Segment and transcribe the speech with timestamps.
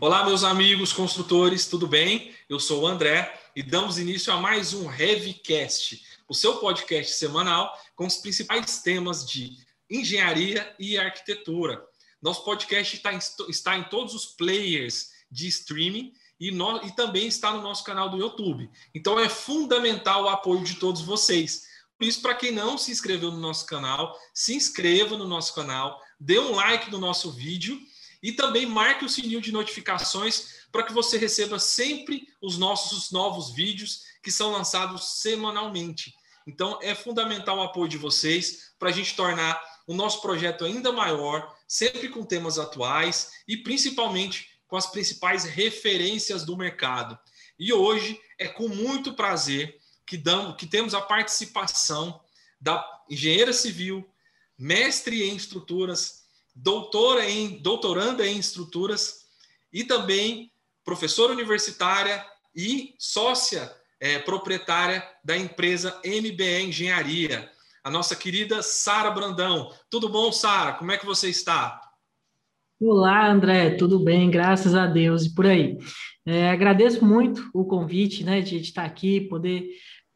[0.00, 2.32] Olá, meus amigos construtores, tudo bem?
[2.48, 7.76] Eu sou o André e damos início a mais um Revcast, o seu podcast semanal
[7.96, 9.56] com os principais temas de
[9.90, 11.84] engenharia e arquitetura.
[12.22, 13.18] Nosso podcast está em,
[13.48, 18.08] está em todos os players de streaming e, no, e também está no nosso canal
[18.08, 18.70] do YouTube.
[18.94, 21.66] Então é fundamental o apoio de todos vocês.
[21.98, 26.00] Por isso, para quem não se inscreveu no nosso canal, se inscreva no nosso canal,
[26.20, 27.76] dê um like no nosso vídeo
[28.22, 33.54] e também marque o sininho de notificações para que você receba sempre os nossos novos
[33.54, 36.14] vídeos que são lançados semanalmente.
[36.46, 40.92] Então, é fundamental o apoio de vocês para a gente tornar o nosso projeto ainda
[40.92, 47.18] maior, sempre com temas atuais e principalmente com as principais referências do mercado.
[47.58, 52.20] E hoje é com muito prazer que, damos, que temos a participação
[52.60, 54.08] da engenheira civil,
[54.56, 56.24] mestre em estruturas,
[56.60, 59.26] doutora em, doutoranda em estruturas
[59.72, 60.50] e também
[60.84, 67.48] professora universitária e sócia é, proprietária da empresa MBE Engenharia,
[67.84, 69.72] a nossa querida Sara Brandão.
[69.88, 70.72] Tudo bom, Sara?
[70.72, 71.80] Como é que você está?
[72.80, 74.30] Olá, André, tudo bem?
[74.30, 75.78] Graças a Deus e por aí.
[76.26, 79.68] É, agradeço muito o convite, né, de, de estar aqui, poder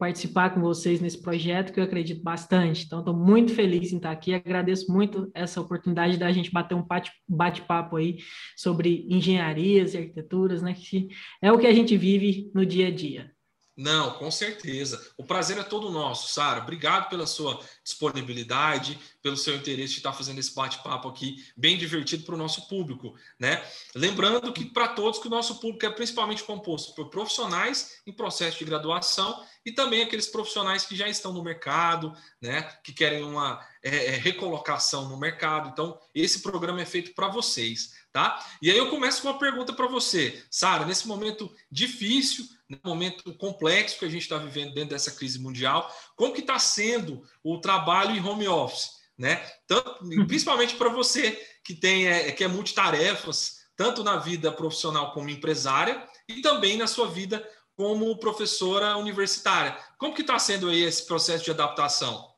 [0.03, 2.83] participar com vocês nesse projeto que eu acredito bastante.
[2.83, 4.33] Então, estou muito feliz em estar aqui.
[4.33, 6.85] Agradeço muito essa oportunidade da gente bater um
[7.25, 8.17] bate-papo aí
[8.53, 10.73] sobre engenharias e arquiteturas, né?
[10.73, 11.07] Que
[11.41, 13.31] é o que a gente vive no dia a dia.
[13.77, 15.01] Não, com certeza.
[15.17, 16.61] O prazer é todo nosso, Sara.
[16.61, 22.25] Obrigado pela sua disponibilidade, pelo seu interesse de estar fazendo esse bate-papo aqui, bem divertido
[22.25, 23.65] para o nosso público, né?
[23.95, 28.59] Lembrando que para todos que o nosso público é principalmente composto por profissionais em processo
[28.59, 32.63] de graduação e também aqueles profissionais que já estão no mercado, né?
[32.83, 35.69] Que querem uma é, é recolocação no mercado.
[35.69, 38.45] Então, esse programa é feito para vocês, tá?
[38.61, 40.85] E aí eu começo com uma pergunta para você, Sara.
[40.85, 45.93] Nesse momento difícil no momento complexo que a gente está vivendo dentro dessa crise mundial,
[46.15, 49.45] como que está sendo o trabalho em home office, né?
[49.67, 50.27] Tanto, uhum.
[50.27, 51.31] principalmente para você
[51.63, 56.87] que tem é, que é multitarefas, tanto na vida profissional como empresária e também na
[56.87, 59.77] sua vida como professora universitária.
[59.97, 62.32] Como que está sendo aí esse processo de adaptação?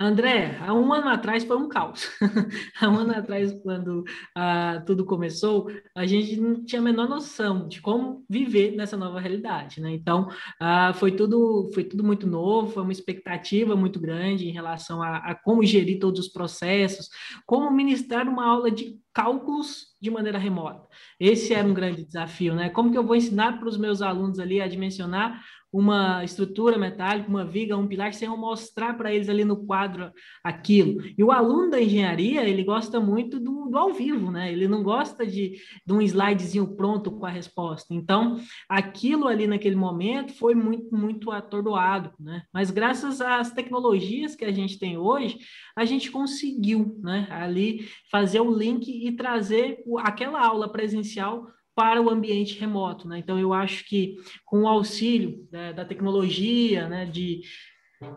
[0.00, 2.08] André, há um ano atrás foi um caos.
[2.80, 7.66] há um ano atrás, quando ah, tudo começou, a gente não tinha a menor noção
[7.66, 9.90] de como viver nessa nova realidade, né?
[9.90, 10.28] Então,
[10.60, 15.16] ah, foi tudo foi tudo muito novo, foi uma expectativa muito grande em relação a,
[15.16, 17.08] a como gerir todos os processos,
[17.44, 20.86] como ministrar uma aula de cálculos de maneira remota.
[21.18, 22.68] Esse era um grande desafio, né?
[22.68, 25.42] Como que eu vou ensinar para os meus alunos ali a dimensionar
[25.72, 30.10] uma estrutura metálica, uma viga, um pilar, sem eu mostrar para eles ali no quadro
[30.42, 31.02] aquilo.
[31.16, 34.50] E o aluno da engenharia, ele gosta muito do, do ao vivo, né?
[34.50, 37.92] Ele não gosta de, de um slidezinho pronto com a resposta.
[37.92, 42.42] Então, aquilo ali naquele momento foi muito, muito atordoado, né?
[42.52, 45.38] Mas graças às tecnologias que a gente tem hoje,
[45.76, 47.26] a gente conseguiu, né?
[47.30, 51.46] Ali fazer o link e trazer aquela aula presencial
[51.78, 53.06] para o ambiente remoto.
[53.06, 53.18] Né?
[53.20, 57.42] Então, eu acho que com o auxílio né, da tecnologia, né, de,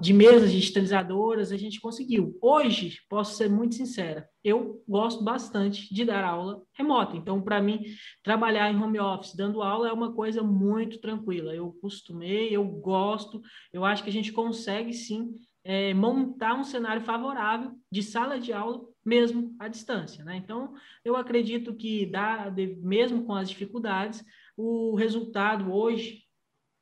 [0.02, 2.36] de mesas digitalizadoras, a gente conseguiu.
[2.42, 7.16] Hoje, posso ser muito sincera, eu gosto bastante de dar aula remota.
[7.16, 7.84] Então, para mim,
[8.24, 11.54] trabalhar em home office dando aula é uma coisa muito tranquila.
[11.54, 13.40] Eu costumei, eu gosto,
[13.72, 18.52] eu acho que a gente consegue sim é, montar um cenário favorável de sala de
[18.52, 20.36] aula mesmo à distância, né?
[20.38, 20.74] Então,
[21.04, 24.24] eu acredito que dá, mesmo com as dificuldades,
[24.56, 26.24] o resultado hoje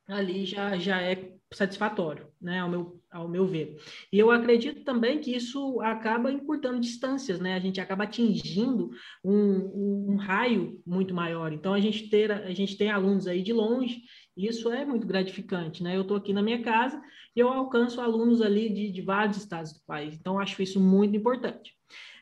[0.08, 3.78] ali já, já é satisfatório, né, ao meu, ao meu ver.
[4.12, 8.92] E eu acredito também que isso acaba encurtando distâncias, né, a gente acaba atingindo
[9.24, 11.52] um, um, um raio muito maior.
[11.52, 14.02] Então, a gente, ter, a gente tem alunos aí de longe,
[14.38, 17.02] e isso é muito gratificante, né, eu estou aqui na minha casa
[17.36, 21.16] e eu alcanço alunos ali de, de vários estados do país, então acho isso muito
[21.16, 21.79] importante.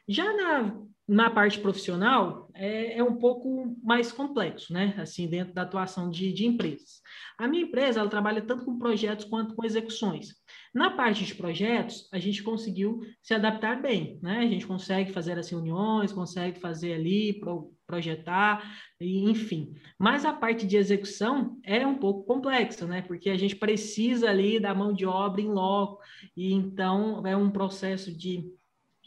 [0.08, 4.96] Já na, na parte profissional, é, é, um pouco mais complexo, né?
[4.98, 7.02] Assim, dentro da atuação de, de empresas.
[7.38, 10.36] A minha empresa, ela trabalha tanto com projetos quanto com execuções.
[10.74, 14.40] Na parte de projetos, a gente conseguiu se adaptar bem, né?
[14.40, 18.64] A gente consegue fazer as reuniões, consegue fazer ali, pro, projetar,
[19.00, 19.74] e, enfim.
[19.98, 23.02] Mas a parte de execução é um pouco complexa, né?
[23.02, 26.02] Porque a gente precisa ali da mão de obra em loco,
[26.36, 28.44] e então é um processo de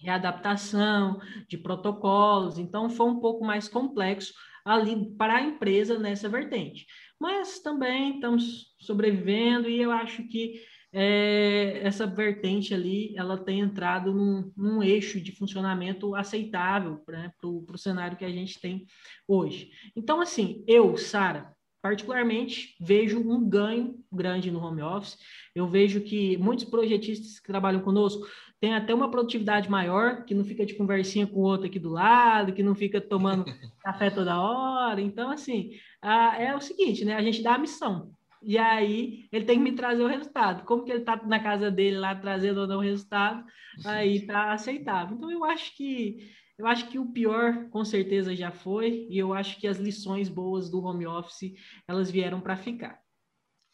[0.02, 4.32] readaptação de protocolos, então foi um pouco mais complexo
[4.64, 6.87] ali para a empresa nessa vertente.
[7.19, 10.62] Mas também estamos sobrevivendo e eu acho que
[10.93, 17.49] é, essa vertente ali ela tem entrado num, num eixo de funcionamento aceitável né, para
[17.49, 18.87] o cenário que a gente tem
[19.29, 19.70] hoje.
[19.94, 25.17] Então, assim, eu, Sara, particularmente vejo um ganho grande no home office.
[25.55, 28.26] Eu vejo que muitos projetistas que trabalham conosco
[28.60, 31.88] têm até uma produtividade maior, que não fica de conversinha com o outro aqui do
[31.88, 33.44] lado, que não fica tomando
[33.82, 35.00] café toda hora.
[35.00, 35.72] Então, assim,
[36.02, 37.14] a, é o seguinte, né?
[37.14, 38.14] A gente dá a missão.
[38.42, 40.64] E aí ele tem que me trazer o resultado.
[40.64, 43.44] Como que ele está na casa dele lá trazendo ou não o resultado,
[43.84, 45.16] aí tá aceitável.
[45.16, 49.32] Então eu acho que eu acho que o pior com certeza já foi, e eu
[49.32, 51.54] acho que as lições boas do home office
[51.88, 53.00] elas vieram para ficar.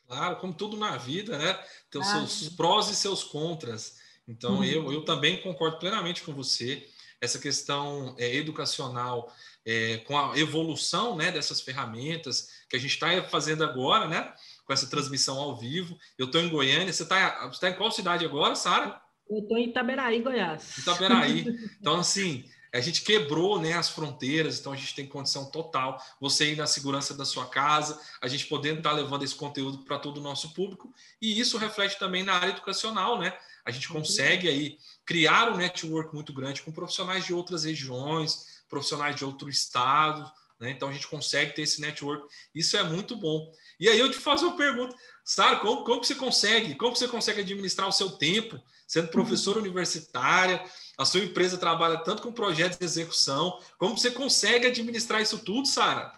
[0.06, 1.58] Claro, como tudo na vida, né?
[1.90, 3.96] Tem os ah, seus prós e seus contras.
[4.28, 4.64] Então, uhum.
[4.64, 6.86] eu, eu também concordo plenamente com você.
[7.20, 9.32] Essa questão é, educacional,
[9.64, 14.32] é, com a evolução né, dessas ferramentas que a gente está fazendo agora, né?
[14.64, 15.96] Com essa transmissão ao vivo.
[16.18, 16.92] Eu estou em Goiânia.
[16.92, 19.00] Você está tá em qual cidade agora, Sara?
[19.28, 20.78] Eu estou em Itaberaí, Goiás.
[20.78, 21.46] Itaberaí.
[21.80, 22.44] Então, assim,
[22.76, 26.00] a gente quebrou né, as fronteiras, então a gente tem condição total.
[26.20, 29.98] Você ir na segurança da sua casa, a gente podendo estar levando esse conteúdo para
[29.98, 33.36] todo o nosso público, e isso reflete também na área educacional, né?
[33.64, 39.16] A gente consegue aí criar um network muito grande com profissionais de outras regiões, profissionais
[39.16, 40.30] de outro estado,
[40.60, 40.70] né?
[40.70, 42.26] Então a gente consegue ter esse network.
[42.54, 43.52] Isso é muito bom.
[43.78, 46.74] E aí eu te faço uma pergunta, Sara, como, como você consegue?
[46.74, 50.62] Como você consegue administrar o seu tempo, sendo professora universitária?
[50.98, 53.58] A sua empresa trabalha tanto com projetos de execução.
[53.78, 56.12] Como você consegue administrar isso tudo, Sara?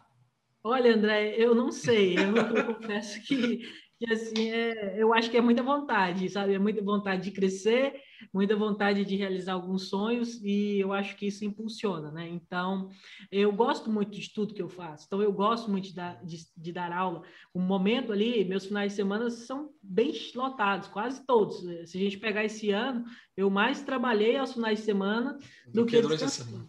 [0.63, 2.17] Olha, André, eu não sei.
[2.17, 3.61] Eu, eu confesso que,
[3.99, 6.55] que assim, é, eu acho que é muita vontade, sabe?
[6.55, 8.01] É muita vontade de crescer
[8.33, 12.29] muita vontade de realizar alguns sonhos e eu acho que isso impulsiona, né?
[12.29, 12.91] Então,
[13.31, 15.05] eu gosto muito de tudo que eu faço.
[15.07, 17.23] Então, eu gosto muito de dar, de, de dar aula.
[17.53, 21.61] O momento ali, meus finais de semana são bem lotados, quase todos.
[21.91, 23.05] Se a gente pegar esse ano,
[23.37, 26.67] eu mais trabalhei aos finais de semana do, do que, que durante a semana.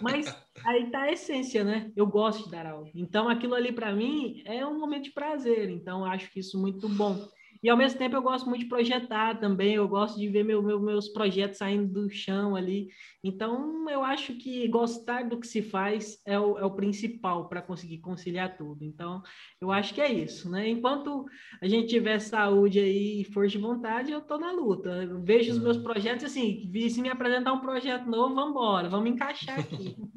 [0.00, 1.92] Mas aí tá a essência, né?
[1.96, 2.90] Eu gosto de dar aula.
[2.94, 5.70] Então, aquilo ali para mim é um momento de prazer.
[5.70, 7.28] Então, acho que isso muito bom.
[7.62, 10.62] E ao mesmo tempo eu gosto muito de projetar também, eu gosto de ver meu,
[10.62, 12.88] meu, meus projetos saindo do chão ali.
[13.22, 17.62] Então eu acho que gostar do que se faz é o, é o principal para
[17.62, 18.84] conseguir conciliar tudo.
[18.84, 19.22] Então
[19.60, 20.68] eu acho que é isso, né?
[20.68, 21.26] Enquanto
[21.60, 24.90] a gente tiver saúde aí e força de vontade, eu estou na luta.
[24.90, 29.10] Eu vejo os meus projetos assim, se me apresentar um projeto novo, vamos embora, vamos
[29.10, 29.96] encaixar aqui.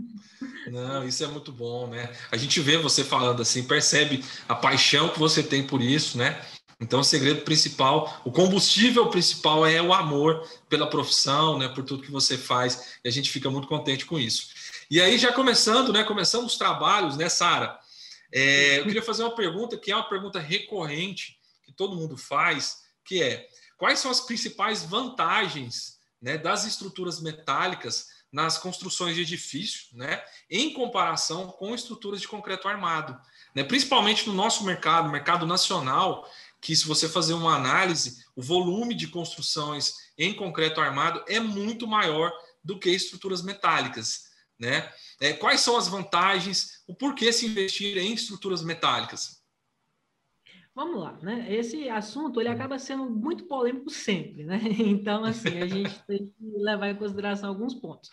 [0.71, 2.11] Não, isso é muito bom, né?
[2.31, 6.41] A gente vê você falando assim, percebe a paixão que você tem por isso, né?
[6.79, 12.03] Então, o segredo principal, o combustível principal é o amor pela profissão, né, por tudo
[12.03, 14.49] que você faz, e a gente fica muito contente com isso.
[14.89, 17.77] E aí, já começando, né, começando os trabalhos, né, Sara?
[18.31, 22.83] É, eu queria fazer uma pergunta que é uma pergunta recorrente que todo mundo faz,
[23.03, 23.47] que é
[23.77, 30.71] quais são as principais vantagens né, das estruturas metálicas nas construções de edifício, né, em
[30.73, 33.19] comparação com estruturas de concreto armado,
[33.55, 36.29] né, principalmente no nosso mercado, mercado nacional,
[36.61, 41.87] que se você fazer uma análise, o volume de construções em concreto armado é muito
[41.87, 42.31] maior
[42.63, 44.29] do que estruturas metálicas.
[44.59, 44.91] Né?
[45.21, 49.39] É, quais são as vantagens, o porquê se investir em estruturas metálicas?
[50.75, 51.53] Vamos lá, né?
[51.53, 54.59] Esse assunto ele acaba sendo muito polêmico sempre, né?
[54.79, 58.09] Então, assim, a gente tem que levar em consideração alguns pontos.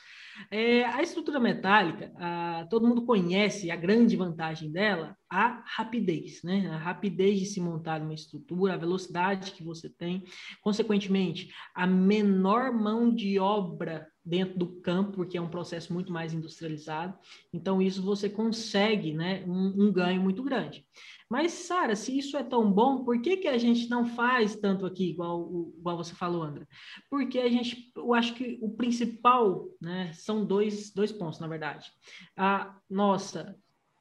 [0.50, 6.68] É, a estrutura metálica, a, todo mundo conhece a grande vantagem dela, a rapidez, né?
[6.68, 10.22] A rapidez de se montar uma estrutura, a velocidade que você tem,
[10.60, 16.34] consequentemente, a menor mão de obra dentro do campo, porque é um processo muito mais
[16.34, 17.16] industrializado.
[17.52, 20.84] Então, isso você consegue, né, um, um ganho muito grande.
[21.30, 24.84] Mas, Sara, se isso é tão bom, por que, que a gente não faz tanto
[24.84, 26.66] aqui, igual, igual você falou, André?
[27.08, 31.88] Porque a gente, eu acho que o principal, né, são dois, dois pontos, na verdade.
[32.36, 33.56] A nossa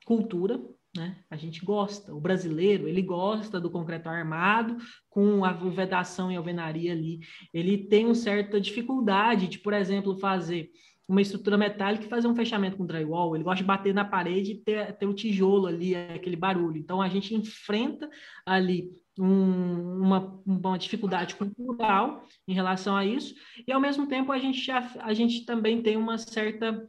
[0.05, 0.59] cultura,
[0.95, 1.17] né?
[1.29, 4.77] A gente gosta, o brasileiro, ele gosta do concreto armado,
[5.09, 7.19] com a vedação e alvenaria ali.
[7.53, 10.71] Ele tem uma certa dificuldade de, por exemplo, fazer
[11.07, 13.35] uma estrutura metálica e fazer um fechamento com drywall.
[13.35, 16.77] Ele gosta de bater na parede e ter, ter o tijolo ali, aquele barulho.
[16.77, 18.09] Então, a gente enfrenta
[18.45, 23.33] ali um, uma, uma dificuldade cultural em relação a isso,
[23.67, 26.87] e ao mesmo tempo a gente, já, a gente também tem uma certa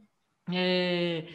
[0.51, 1.27] é,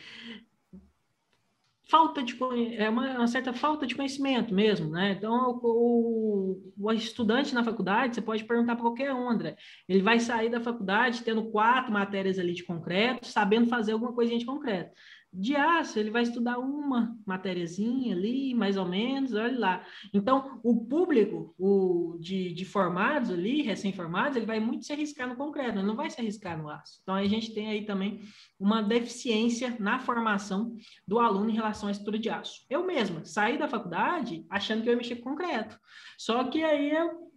[1.93, 2.35] falta de
[2.79, 5.13] é uma, uma, certa falta de conhecimento mesmo, né?
[5.13, 9.57] Então o, o, estudante na faculdade, você pode perguntar para qualquer um, André,
[9.87, 14.39] ele vai sair da faculdade tendo quatro matérias ali de concreto, sabendo fazer alguma coisinha
[14.39, 14.91] de concreto.
[15.33, 19.87] De aço, ele vai estudar uma matériazinha ali, mais ou menos, olha lá.
[20.13, 25.37] Então, o público, o de, de formados ali, recém-formados, ele vai muito se arriscar no
[25.37, 27.01] concreto, ele não vai se arriscar no aço.
[27.03, 28.21] Então, a gente tem aí também
[28.61, 30.77] uma deficiência na formação
[31.09, 32.65] do aluno em relação à estrutura de aço.
[32.69, 35.79] Eu mesma saí da faculdade achando que eu ia mexer com concreto.
[36.19, 37.32] Só que aí eu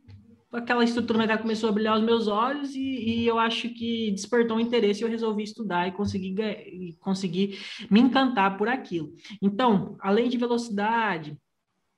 [0.55, 4.57] aquela estrutura metálica começou a brilhar os meus olhos e, e, eu acho que despertou
[4.57, 7.59] um interesse e eu resolvi estudar e conseguir, e conseguir
[7.89, 9.13] me encantar por aquilo.
[9.41, 11.37] Então, além de velocidade,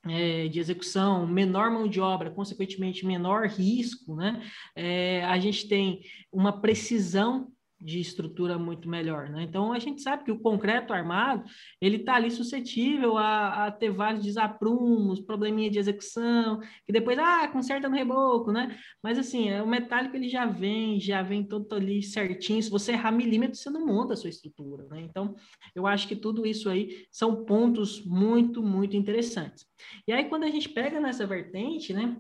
[0.06, 4.42] é, de execução, menor mão de obra, consequentemente menor risco, né?
[4.76, 9.44] É, a gente tem uma precisão de estrutura muito melhor, né?
[9.44, 11.44] Então a gente sabe que o concreto armado
[11.80, 17.48] ele está ali suscetível a, a, ter vários desaprumos, probleminha de execução, que depois ah
[17.48, 18.78] conserta no reboco, né?
[19.02, 22.64] Mas assim é, o metálico ele já vem, já vem todo ali certinho.
[22.64, 25.02] Se você errar milímetros você não monta a sua estrutura, né?
[25.02, 25.36] Então
[25.76, 29.66] eu acho que tudo isso aí são pontos muito muito interessantes.
[30.08, 32.18] E aí quando a gente pega nessa vertente, né?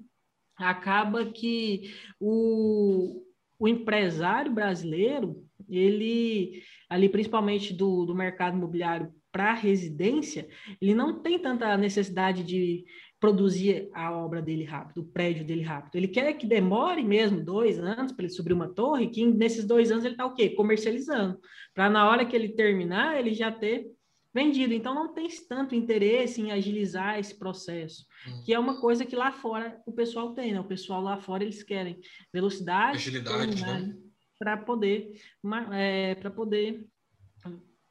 [0.55, 3.23] Acaba que o,
[3.59, 10.47] o empresário brasileiro ele, ali principalmente do, do mercado imobiliário para residência,
[10.81, 12.85] ele não tem tanta necessidade de
[13.19, 15.95] produzir a obra dele rápido, o prédio dele rápido.
[15.95, 19.91] Ele quer que demore mesmo dois anos para ele subir uma torre, que nesses dois
[19.91, 20.49] anos ele está o quê?
[20.49, 21.39] Comercializando.
[21.73, 23.87] Para na hora que ele terminar, ele já ter
[24.33, 24.73] vendido.
[24.73, 28.43] Então não tem tanto interesse em agilizar esse processo, hum.
[28.45, 30.59] que é uma coisa que lá fora o pessoal tem, né?
[30.59, 31.99] O pessoal lá fora eles querem
[32.31, 33.95] velocidade, agilidade, né?
[34.37, 35.21] Para poder,
[35.73, 36.85] é, para poder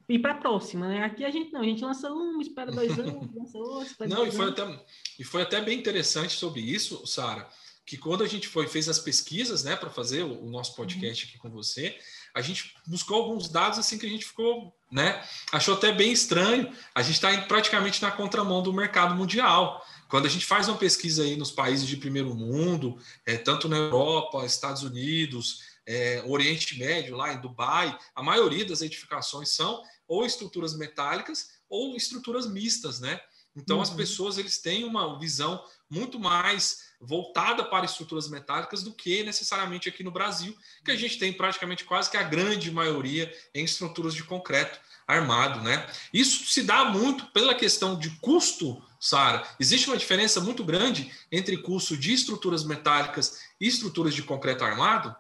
[0.09, 1.03] ir para a próxima, né?
[1.03, 4.09] Aqui a gente não, a gente lança um, espera dois anos, lança outro.
[4.09, 4.87] Não, e foi, até,
[5.19, 7.49] e foi até bem interessante sobre isso, Sara,
[7.85, 11.25] que quando a gente foi fez as pesquisas, né, para fazer o, o, nosso podcast
[11.25, 11.31] uhum.
[11.31, 11.99] aqui com você,
[12.35, 16.71] a gente buscou alguns dados assim que a gente ficou, né, achou até bem estranho.
[16.95, 19.85] A gente está praticamente na contramão do mercado mundial.
[20.09, 23.77] Quando a gente faz uma pesquisa aí nos países de primeiro mundo, é, tanto na
[23.77, 30.25] Europa, Estados Unidos, é, Oriente Médio, lá em Dubai, a maioria das edificações são ou
[30.25, 33.21] estruturas metálicas ou estruturas mistas, né?
[33.57, 33.83] Então uhum.
[33.83, 39.89] as pessoas eles têm uma visão muito mais voltada para estruturas metálicas do que necessariamente
[39.89, 44.15] aqui no Brasil, que a gente tem praticamente quase que a grande maioria em estruturas
[44.15, 45.87] de concreto armado, né?
[46.13, 49.47] Isso se dá muito pela questão de custo, Sara.
[49.61, 55.15] Existe uma diferença muito grande entre custo de estruturas metálicas e estruturas de concreto armado?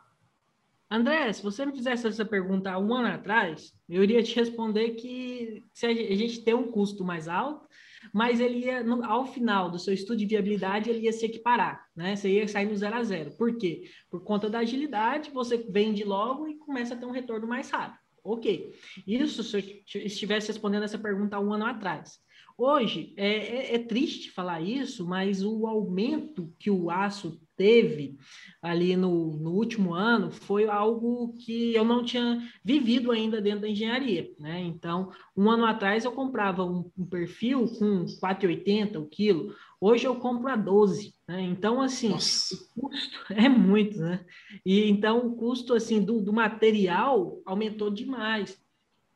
[0.90, 4.90] André, se você me fizesse essa pergunta há um ano atrás, eu iria te responder
[4.90, 7.66] que se a gente tem um custo mais alto,
[8.14, 12.14] mas ele ia, ao final do seu estudo de viabilidade, ele ia se equiparar, né?
[12.14, 13.36] Você ia sair no zero a zero.
[13.36, 13.82] Por quê?
[14.08, 17.98] Por conta da agilidade, você vende logo e começa a ter um retorno mais rápido.
[18.22, 18.72] Ok.
[19.06, 22.18] Isso se eu estivesse respondendo essa pergunta há um ano atrás.
[22.58, 28.16] Hoje, é, é, é triste falar isso, mas o aumento que o aço teve
[28.62, 33.68] ali no, no último ano foi algo que eu não tinha vivido ainda dentro da
[33.68, 34.60] engenharia, né?
[34.60, 40.16] Então, um ano atrás eu comprava um, um perfil com 4,80 o quilo, hoje eu
[40.16, 41.40] compro a 12, né?
[41.42, 42.54] Então, assim, Nossa.
[42.76, 44.24] o custo é muito, né?
[44.64, 48.58] E então o custo assim do, do material aumentou demais.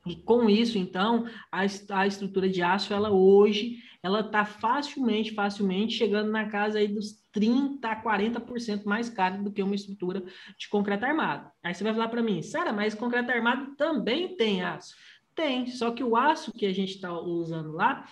[0.07, 5.95] E com isso, então, a, a estrutura de aço, ela hoje, ela está facilmente, facilmente
[5.95, 10.23] chegando na casa aí dos 30% a 40% mais cara do que uma estrutura
[10.59, 11.51] de concreto armado.
[11.63, 14.95] Aí você vai falar para mim, Sara, mas concreto armado também tem aço.
[15.35, 18.05] Tem, só que o aço que a gente está usando lá,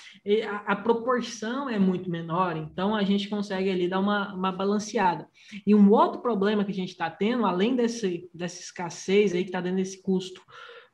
[0.48, 5.28] a, a, proporção é muito menor, então a gente consegue ali dar uma, uma balanceada.
[5.66, 9.48] E um outro problema que a gente está tendo, além desse, dessa escassez aí que
[9.48, 10.40] está dando esse custo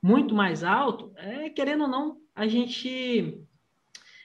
[0.02, 3.38] muito mais alto, é, querendo ou não, a gente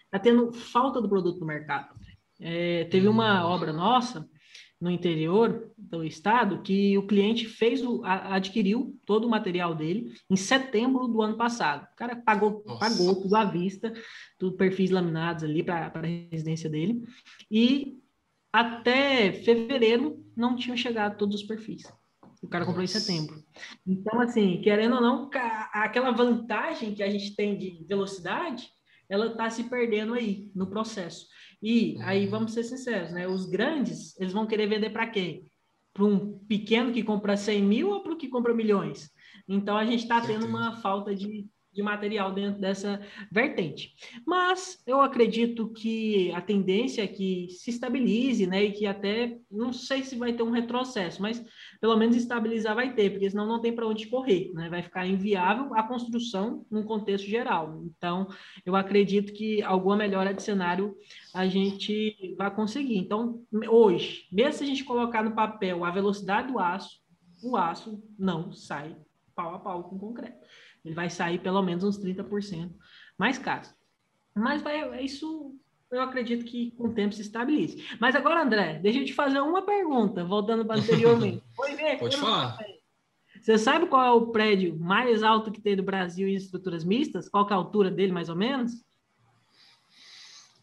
[0.10, 1.96] está tendo falta do produto no mercado.
[2.42, 3.52] É, teve uma hum.
[3.52, 4.28] obra nossa
[4.80, 10.14] no interior do estado que o cliente fez o, a, adquiriu todo o material dele
[10.30, 11.88] em setembro do ano passado.
[11.92, 13.94] O cara pagou, pagou tudo à vista,
[14.38, 16.02] tudo perfis laminados ali para a
[16.32, 17.04] residência dele,
[17.52, 18.00] e
[18.54, 21.84] até fevereiro não tinham chegado todos os perfis.
[22.42, 22.98] O cara comprou Nossa.
[22.98, 23.44] em setembro.
[23.86, 25.30] Então, assim, querendo ou não,
[25.74, 28.72] aquela vantagem que a gente tem de velocidade,
[29.10, 31.28] ela está se perdendo aí no processo.
[31.62, 32.32] E aí, uhum.
[32.32, 33.28] vamos ser sinceros, né?
[33.28, 35.52] Os grandes, eles vão querer vender para quem?
[35.94, 39.10] Para um pequeno que compra 100 mil ou para o que compra milhões?
[39.48, 43.02] Então, a gente está tendo uma falta de, de material dentro dessa
[43.32, 43.94] vertente.
[44.26, 48.64] Mas eu acredito que a tendência é que se estabilize, né?
[48.64, 51.44] E que até, não sei se vai ter um retrocesso, mas
[51.80, 54.70] pelo menos estabilizar vai ter, porque senão não tem para onde correr, né?
[54.70, 57.82] Vai ficar inviável a construção num contexto geral.
[57.86, 58.28] Então,
[58.66, 60.96] eu acredito que alguma melhora de cenário
[61.34, 62.98] a gente vai conseguir.
[62.98, 67.00] Então, hoje, mesmo se a gente colocar no papel a velocidade do aço,
[67.44, 68.96] o aço não sai
[69.34, 70.38] pau a pau com o concreto
[70.84, 72.74] ele vai sair pelo menos uns 30%
[73.18, 73.68] mais caro.
[74.36, 75.56] Mas vai, isso
[75.92, 77.84] eu acredito que com o tempo se estabilize.
[78.00, 81.44] Mas agora, André, deixa eu te fazer uma pergunta, voltando para anteriormente.
[82.00, 82.58] Pode falar.
[83.42, 87.30] Você sabe qual é o prédio mais alto que tem do Brasil em estruturas mistas?
[87.30, 88.72] Qual é a altura dele, mais ou menos?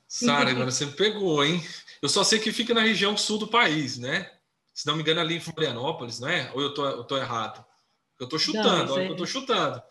[0.06, 1.62] Sara, agora você me pegou, hein?
[2.00, 4.30] Eu só sei que fica na região sul do país, né?
[4.72, 6.52] Se não me engano, ali em Florianópolis, não é?
[6.54, 7.64] Ou eu tô, eu tô errado?
[8.18, 9.10] Eu tô chutando, não, é...
[9.10, 9.82] eu tô chutando.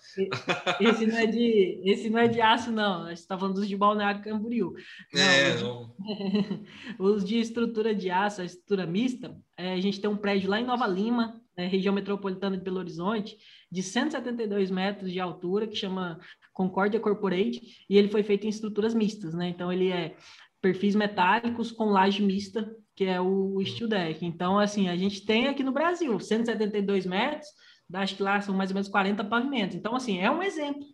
[0.82, 3.04] Esse não é de, esse não é de aço, não.
[3.04, 4.74] A gente está falando dos de Balneário Camboriú.
[5.14, 5.96] Não, é, não.
[6.98, 10.60] os de estrutura de aço, a estrutura mista, é, a gente tem um prédio lá
[10.60, 13.38] em Nova Lima, né, região metropolitana de Belo Horizonte,
[13.72, 16.20] de 172 metros de altura, que chama
[16.52, 19.50] Concórdia Corporate, e ele foi feito em estruturas mistas, né?
[19.50, 20.16] Então, ele é
[20.62, 24.26] perfis metálicos com laje mista, que é o steel deck.
[24.26, 27.48] Então, assim, a gente tem aqui no Brasil 172 metros,
[27.94, 29.76] acho que lá são mais ou menos 40 pavimentos.
[29.76, 30.86] Então, assim, é um exemplo.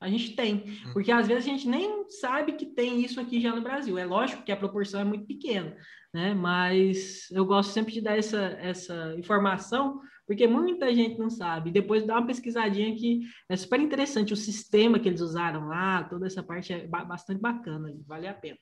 [0.00, 0.64] A gente tem.
[0.86, 0.92] Hum.
[0.92, 3.98] Porque às vezes a gente nem sabe que tem isso aqui já no Brasil.
[3.98, 5.76] É lógico que a proporção é muito pequena,
[6.14, 6.34] né?
[6.34, 11.72] Mas eu gosto sempre de dar essa, essa informação, porque muita gente não sabe.
[11.72, 16.26] Depois dá uma pesquisadinha que é super interessante o sistema que eles usaram lá, toda
[16.26, 18.58] essa parte é bastante bacana, vale a pena.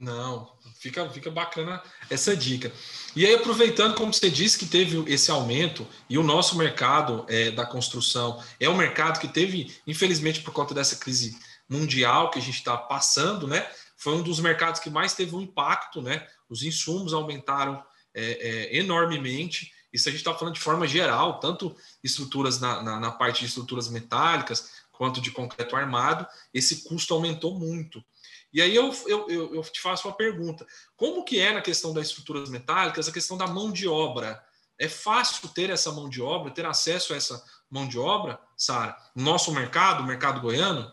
[0.00, 2.72] Não, fica, fica bacana essa dica.
[3.16, 7.50] E aí, aproveitando, como você disse, que teve esse aumento, e o nosso mercado é,
[7.50, 11.36] da construção é um mercado que teve, infelizmente, por conta dessa crise
[11.68, 13.68] mundial que a gente está passando, né?
[13.96, 16.24] Foi um dos mercados que mais teve um impacto, né?
[16.48, 17.82] Os insumos aumentaram
[18.14, 19.72] é, é, enormemente.
[19.92, 21.74] Isso a gente está falando de forma geral, tanto
[22.04, 27.56] estruturas na, na, na parte de estruturas metálicas quanto de concreto armado, esse custo aumentou
[27.56, 28.04] muito.
[28.52, 32.08] E aí eu, eu, eu, te faço uma pergunta: como que é na questão das
[32.08, 34.42] estruturas metálicas a questão da mão de obra?
[34.78, 38.96] É fácil ter essa mão de obra, ter acesso a essa mão de obra, Sara?
[39.14, 40.92] No nosso mercado, o mercado goiano?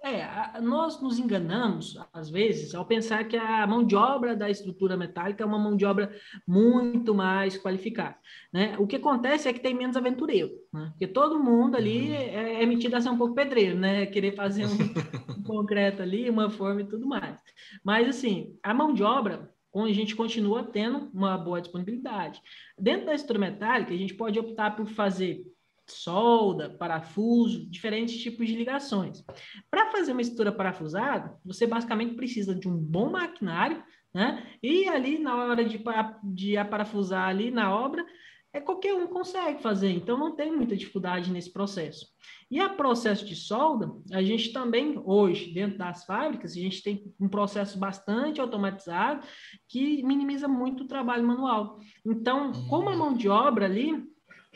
[0.00, 4.96] É, nós nos enganamos, às vezes, ao pensar que a mão de obra da estrutura
[4.96, 6.14] metálica é uma mão de obra
[6.46, 8.16] muito mais qualificada.
[8.52, 8.76] Né?
[8.78, 10.88] O que acontece é que tem menos aventureiro, né?
[10.90, 12.14] porque todo mundo ali uhum.
[12.14, 14.06] é, é metido a ser um pouco pedreiro, né?
[14.06, 14.70] querer fazer um,
[15.36, 17.36] um concreto ali, uma forma e tudo mais.
[17.82, 22.40] Mas, assim, a mão de obra, a gente continua tendo uma boa disponibilidade.
[22.78, 25.44] Dentro da estrutura metálica, a gente pode optar por fazer
[25.92, 29.24] solda, parafuso, diferentes tipos de ligações.
[29.70, 34.46] Para fazer uma estrutura parafusada, você basicamente precisa de um bom maquinário, né?
[34.62, 35.82] E ali na hora de,
[36.24, 38.04] de aparafusar ali na obra,
[38.52, 42.06] é qualquer um consegue fazer, então não tem muita dificuldade nesse processo.
[42.50, 47.12] E a processo de solda, a gente também hoje dentro das fábricas, a gente tem
[47.20, 49.26] um processo bastante automatizado
[49.68, 51.78] que minimiza muito o trabalho manual.
[52.04, 54.02] Então, como a mão de obra ali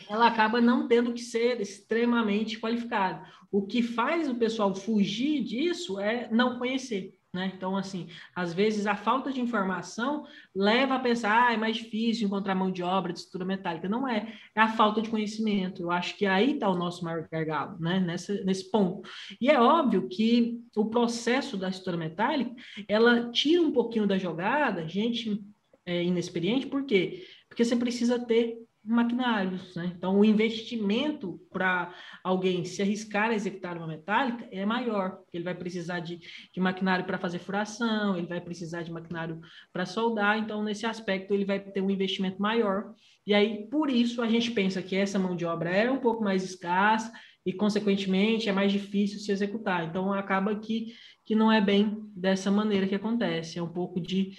[0.09, 3.27] ela acaba não tendo que ser extremamente qualificada.
[3.51, 7.15] O que faz o pessoal fugir disso é não conhecer.
[7.35, 7.51] Né?
[7.57, 12.27] Então, assim, às vezes a falta de informação leva a pensar, ah, é mais difícil
[12.27, 13.89] encontrar mão de obra de estrutura metálica.
[13.89, 15.81] Não é, é a falta de conhecimento.
[15.83, 18.01] Eu acho que aí está o nosso maior gargalo, né?
[18.01, 19.09] Nessa, nesse ponto.
[19.41, 22.55] E é óbvio que o processo da estrutura metálica,
[22.87, 25.43] ela tira um pouquinho da jogada, gente
[25.87, 27.27] é, inexperiente, por quê?
[27.49, 29.75] Porque você precisa ter maquinários.
[29.77, 29.93] Né?
[29.97, 35.55] Então, o investimento para alguém se arriscar a executar uma metálica é maior, ele vai
[35.55, 36.19] precisar de,
[36.53, 39.41] de maquinário para fazer furação, ele vai precisar de maquinário
[39.73, 42.95] para soldar, então, nesse aspecto, ele vai ter um investimento maior.
[43.27, 46.25] E aí, por isso, a gente pensa que essa mão de obra é um pouco
[46.25, 47.13] mais escassa
[47.47, 49.85] e, consequentemente, é mais difícil se executar.
[49.85, 50.93] Então, acaba que,
[51.25, 54.37] que não é bem dessa maneira que acontece, é um pouco de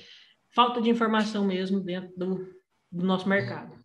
[0.53, 2.35] falta de informação mesmo dentro do,
[2.91, 3.82] do nosso mercado.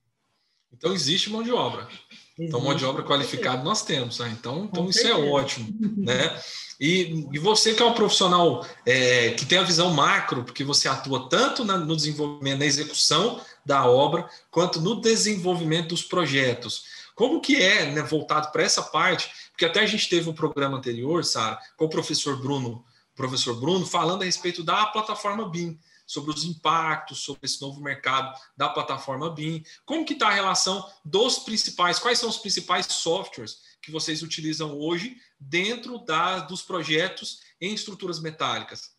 [0.78, 1.82] Então existe mão de obra.
[1.82, 2.08] Existe.
[2.38, 4.20] Então, mão de obra qualificada nós temos.
[4.20, 4.34] Né?
[4.38, 5.68] Então, então isso é ótimo.
[5.96, 6.40] Né?
[6.80, 10.88] E, e você que é um profissional é, que tem a visão macro, porque você
[10.88, 16.84] atua tanto na, no desenvolvimento, na execução da obra, quanto no desenvolvimento dos projetos.
[17.16, 19.28] Como que é né, voltado para essa parte?
[19.50, 22.84] Porque até a gente teve um programa anterior, Sara, com o professor Bruno,
[23.18, 25.76] professor Bruno, falando a respeito da plataforma BIM
[26.07, 29.62] sobre os impactos, sobre esse novo mercado da plataforma BIM.
[29.85, 34.78] Como que está a relação dos principais, quais são os principais softwares que vocês utilizam
[34.78, 38.96] hoje dentro da, dos projetos em estruturas metálicas?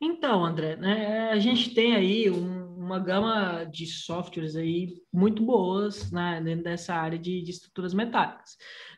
[0.00, 6.12] Então, André, né, a gente tem aí um, uma gama de softwares aí muito boas
[6.12, 8.56] né, dentro dessa área de, de estruturas metálicas.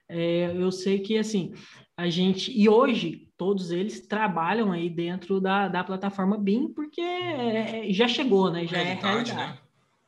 [0.08, 1.54] É, eu sei que, assim,
[1.96, 2.52] a gente...
[2.52, 8.06] E hoje, todos eles trabalham aí dentro da, da plataforma BIM, porque é, é já
[8.06, 8.66] chegou, né?
[8.66, 9.32] Já é realidade.
[9.32, 9.58] Né?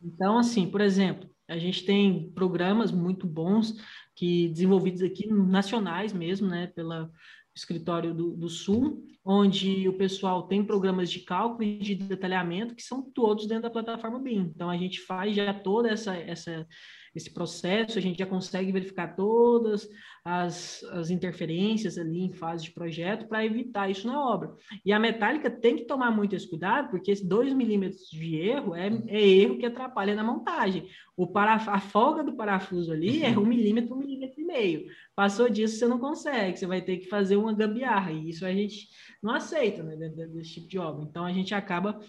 [0.05, 3.75] Então, assim, por exemplo, a gente tem programas muito bons
[4.15, 6.67] que desenvolvidos aqui, nacionais mesmo, né?
[6.67, 7.11] Pela
[7.55, 12.83] escritório do, do Sul, onde o pessoal tem programas de cálculo e de detalhamento que
[12.83, 14.53] são todos dentro da plataforma BIM.
[14.55, 16.67] Então, a gente faz já toda essa, essa
[17.15, 19.89] esse processo, a gente já consegue verificar todas
[20.25, 24.55] as, as interferências ali em fase de projeto para evitar isso na obra.
[24.85, 28.75] E a metálica tem que tomar muito esse cuidado, porque esse 2 milímetros de erro
[28.75, 30.89] é, é, erro que atrapalha na montagem.
[31.17, 34.87] O paraf a folga do parafuso ali é um milímetro, um milímetro e meio.
[35.15, 38.53] Passou disso, você não consegue, você vai ter que fazer uma gambiarra, e isso a
[38.53, 38.89] gente
[39.23, 41.05] não aceita né, desse tipo de obra.
[41.05, 42.01] Então, a gente acaba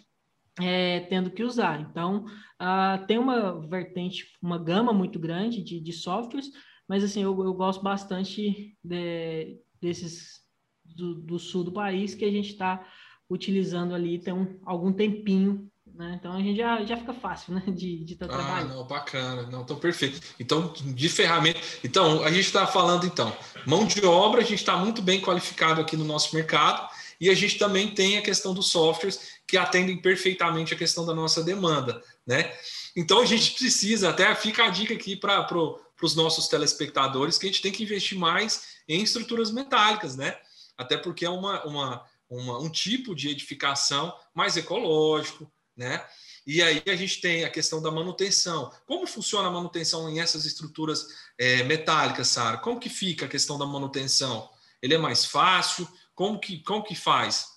[0.62, 1.82] é, tendo que usar.
[1.82, 2.26] Então,
[2.62, 6.50] uh, tem uma vertente, uma gama muito grande de, de softwares,
[6.88, 10.42] mas assim, eu, eu gosto bastante de, desses
[10.84, 12.86] do, do, sul do país que a gente está
[13.30, 15.68] utilizando ali tem um, algum tempinho.
[15.88, 16.18] Né?
[16.20, 17.64] Então a gente já, já fica fácil né?
[17.68, 18.76] de estar tá ah, trabalhando.
[18.76, 20.20] Não, bacana, não, tão perfeito.
[20.40, 21.60] Então, de ferramenta.
[21.84, 23.36] Então, a gente está falando então,
[23.66, 26.90] mão de obra, a gente está muito bem qualificado aqui no nosso mercado
[27.24, 31.14] e a gente também tem a questão dos softwares que atendem perfeitamente a questão da
[31.14, 32.54] nossa demanda, né?
[32.94, 37.46] Então a gente precisa, até fica a dica aqui para pro, os nossos telespectadores, que
[37.46, 40.38] a gente tem que investir mais em estruturas metálicas, né?
[40.78, 46.06] Até porque é uma, uma, uma um tipo de edificação mais ecológico, né?
[46.46, 48.70] E aí a gente tem a questão da manutenção.
[48.86, 51.08] Como funciona a manutenção em essas estruturas
[51.38, 52.58] é, metálicas, Sara?
[52.58, 54.50] Como que fica a questão da manutenção?
[54.82, 55.88] Ele é mais fácil?
[56.16, 57.48] Como que, como que faz?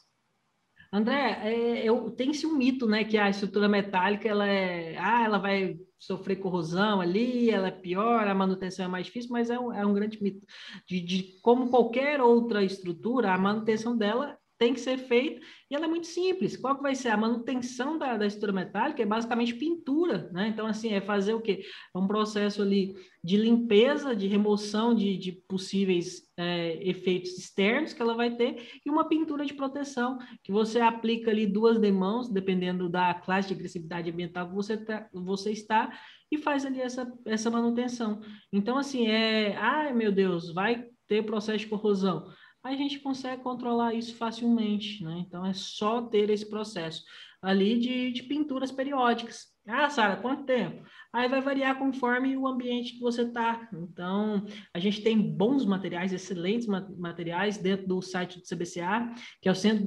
[0.92, 5.38] André, é, eu, tem-se um mito, né, que a estrutura metálica, ela é, ah, ela
[5.38, 9.72] vai sofrer corrosão ali, ela é pior, a manutenção é mais difícil, mas é um,
[9.72, 10.46] é um grande mito.
[10.86, 15.40] De, de como qualquer outra estrutura, a manutenção dela tem que ser feito
[15.70, 16.56] e ela é muito simples.
[16.56, 19.02] Qual que vai ser a manutenção da, da estrutura metálica?
[19.02, 20.48] É basicamente pintura, né?
[20.48, 21.62] Então, assim, é fazer o quê?
[21.94, 28.00] É um processo ali de limpeza, de remoção de, de possíveis é, efeitos externos que
[28.00, 32.88] ela vai ter e uma pintura de proteção que você aplica ali duas demãos, dependendo
[32.88, 35.98] da classe de agressividade ambiental que você, tá, você está,
[36.30, 38.20] e faz ali essa, essa manutenção.
[38.52, 39.56] Então, assim, é...
[39.56, 42.26] Ai, meu Deus, vai ter processo de corrosão
[42.74, 45.24] a gente consegue controlar isso facilmente, né?
[45.26, 47.02] Então é só ter esse processo
[47.42, 49.54] ali de, de pinturas periódicas.
[49.68, 50.84] Ah, Sara, quanto tempo?
[51.12, 53.68] Aí vai variar conforme o ambiente que você está.
[53.72, 59.52] Então, a gente tem bons materiais, excelentes materiais dentro do site do CBCA, que é
[59.52, 59.84] o Centro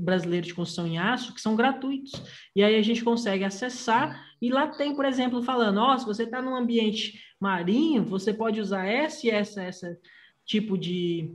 [0.00, 2.12] Brasileiro de Construção em Aço, que são gratuitos.
[2.56, 6.06] E aí a gente consegue acessar e lá tem, por exemplo, falando, ó, oh, se
[6.06, 9.98] você está num ambiente marinho, você pode usar esse essa, essa
[10.46, 11.30] tipo de,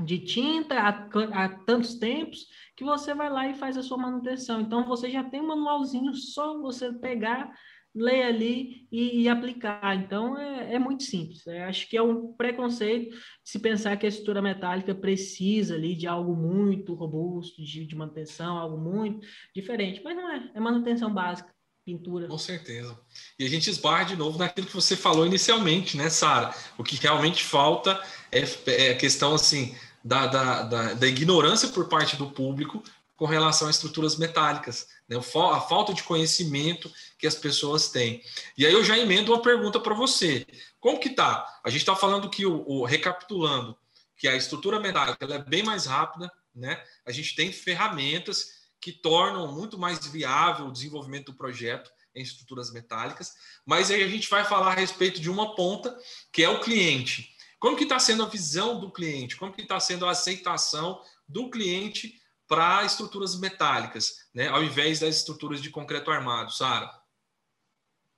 [0.00, 4.60] de tinta há, há, tantos tempos que você vai lá e faz a sua manutenção.
[4.60, 7.52] Então você já tem um manualzinho, só você pegar,
[7.94, 9.94] ler ali e, e aplicar.
[9.96, 11.46] Então é, é muito simples.
[11.46, 16.06] Eu acho que é um preconceito se pensar que a estrutura metálica precisa ali de
[16.06, 20.00] algo muito robusto, de, de manutenção, algo muito diferente.
[20.02, 21.52] Mas não é, é manutenção básica
[21.84, 22.28] pintura.
[22.28, 22.98] Com certeza.
[23.38, 26.54] E a gente esbarra de novo naquilo que você falou inicialmente, né, Sara?
[26.78, 31.88] O que realmente falta é, é a questão assim da, da, da, da, ignorância por
[31.88, 32.82] parte do público
[33.16, 35.16] com relação a estruturas metálicas, né?
[35.16, 38.20] a falta de conhecimento que as pessoas têm.
[38.58, 40.44] E aí eu já emendo uma pergunta para você.
[40.80, 41.46] Como que tá?
[41.62, 43.76] A gente está falando que, o, o, recapitulando,
[44.16, 46.82] que a estrutura metálica é bem mais rápida, né?
[47.06, 52.72] A gente tem ferramentas que tornam muito mais viável o desenvolvimento do projeto em estruturas
[52.72, 53.32] metálicas,
[53.64, 55.96] mas aí a gente vai falar a respeito de uma ponta,
[56.32, 57.34] que é o cliente.
[57.60, 59.36] Como que está sendo a visão do cliente?
[59.36, 64.48] Como que está sendo a aceitação do cliente para estruturas metálicas, né?
[64.48, 66.90] Ao invés das estruturas de concreto armado, Sara?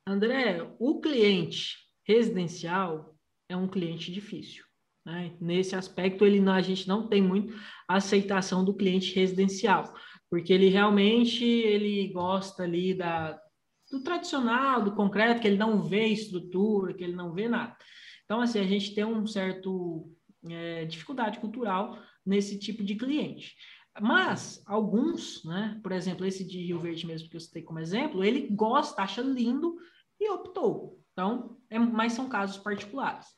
[0.07, 3.15] André, o cliente residencial
[3.49, 4.65] é um cliente difícil.
[5.05, 5.37] Né?
[5.39, 7.55] Nesse aspecto, ele, a gente não tem muito
[7.87, 9.95] aceitação do cliente residencial,
[10.35, 13.41] porque ele realmente ele gosta ali da,
[13.89, 17.77] do tradicional, do concreto, que ele não vê estrutura, que ele não vê nada.
[18.25, 20.13] Então, assim, a gente tem um certo
[20.51, 23.55] é, dificuldade cultural nesse tipo de cliente.
[24.01, 28.25] Mas alguns, né, por exemplo, esse de Rio Verde mesmo que eu citei como exemplo,
[28.25, 29.77] ele gosta, acha lindo
[30.21, 30.99] e optou.
[31.13, 33.29] Então, é, mas são casos particulares.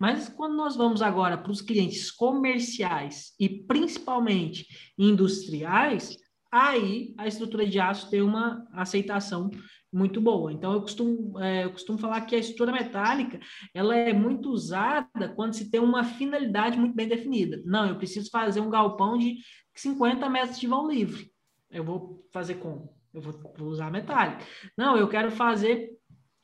[0.00, 4.66] Mas quando nós vamos agora para os clientes comerciais e principalmente
[4.96, 6.16] industriais,
[6.50, 9.50] aí a estrutura de aço tem uma aceitação
[9.92, 10.52] muito boa.
[10.52, 13.40] Então, eu costumo, é, eu costumo falar que a estrutura metálica
[13.72, 17.62] ela é muito usada quando se tem uma finalidade muito bem definida.
[17.64, 19.36] Não, eu preciso fazer um galpão de
[19.74, 21.30] 50 metros de vão livre.
[21.70, 22.94] Eu vou fazer como?
[23.12, 24.44] Eu vou, vou usar metálica.
[24.76, 25.90] Não, eu quero fazer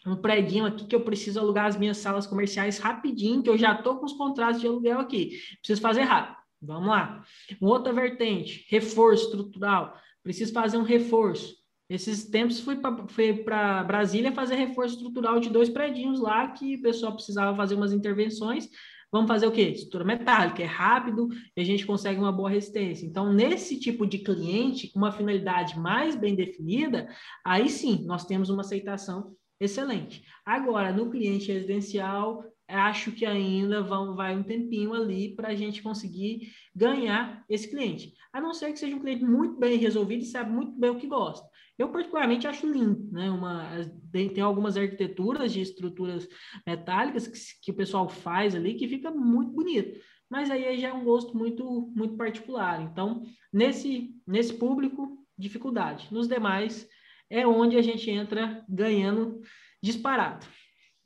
[0.07, 3.75] um predinho aqui que eu preciso alugar as minhas salas comerciais rapidinho, que eu já
[3.75, 5.39] estou com os contratos de aluguel aqui.
[5.61, 6.42] Preciso fazer rápido.
[6.63, 7.25] Vamos lá.
[7.61, 9.97] Outra vertente, reforço estrutural.
[10.23, 11.57] Preciso fazer um reforço.
[11.91, 17.13] Esses tempos fui para Brasília fazer reforço estrutural de dois predinhos lá que o pessoal
[17.13, 18.69] precisava fazer umas intervenções.
[19.11, 19.63] Vamos fazer o quê?
[19.63, 23.05] Estrutura metálica, é rápido e a gente consegue uma boa resistência.
[23.05, 27.07] Então, nesse tipo de cliente, com uma finalidade mais bem definida,
[27.45, 30.25] aí sim nós temos uma aceitação excelente.
[30.47, 32.43] Agora, no cliente residencial,
[32.73, 38.15] acho que ainda vão, vai um tempinho ali para a gente conseguir ganhar esse cliente.
[38.33, 40.99] A não ser que seja um cliente muito bem resolvido e sabe muito bem o
[40.99, 41.47] que gosta.
[41.79, 43.31] Eu, particularmente, acho lindo, né?
[43.31, 43.69] Uma,
[44.13, 46.29] tem algumas arquiteturas de estruturas
[46.67, 50.01] metálicas que, que o pessoal faz ali que fica muito bonito.
[50.31, 52.81] Mas aí já é um gosto muito, muito particular.
[52.81, 56.09] Então, nesse, nesse público, dificuldade.
[56.11, 56.89] Nos demais,
[57.29, 59.41] é onde a gente entra ganhando
[59.83, 60.47] disparado.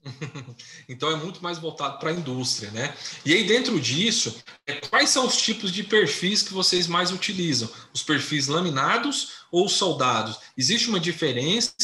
[0.89, 2.95] então é muito mais voltado para a indústria, né?
[3.25, 7.69] E aí, dentro disso, é, quais são os tipos de perfis que vocês mais utilizam?
[7.93, 10.39] Os perfis laminados ou soldados?
[10.57, 11.75] Existe uma diferença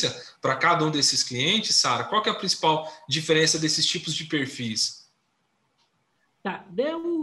[0.41, 2.05] para cada um desses clientes, Sara?
[2.05, 5.03] Qual é a principal diferença desses tipos de perfis?
[6.43, 6.67] Tá,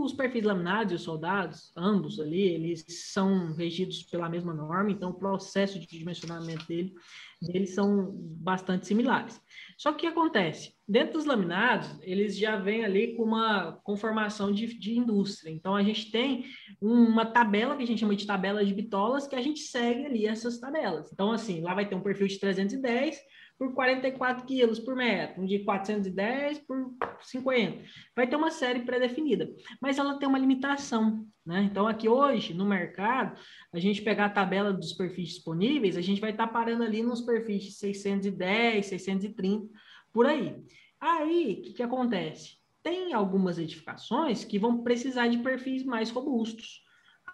[0.01, 5.09] os perfis laminados e os soldados, ambos ali, eles são regidos pela mesma norma, então
[5.09, 6.93] o processo de dimensionamento dele,
[7.41, 9.39] deles são bastante similares.
[9.77, 10.73] Só que o que acontece?
[10.87, 15.51] Dentro dos laminados, eles já vêm ali com uma conformação de, de indústria.
[15.51, 16.45] Então, a gente tem
[16.81, 20.25] uma tabela que a gente chama de tabela de bitolas, que a gente segue ali
[20.25, 21.11] essas tabelas.
[21.13, 23.17] Então, assim, lá vai ter um perfil de 310,
[23.59, 27.83] por 44 quilos por metro, um de 410 por 50.
[28.15, 31.63] Vai ter uma série pré-definida, mas ela tem uma limitação, né?
[31.63, 33.37] Então, aqui hoje, no mercado,
[33.73, 37.03] a gente pegar a tabela dos perfis disponíveis, a gente vai estar tá parando ali
[37.03, 39.67] nos perfis de 610, 630,
[40.13, 40.55] por aí.
[41.01, 42.57] Aí, o que, que acontece?
[42.81, 46.81] Tem algumas edificações que vão precisar de perfis mais robustos.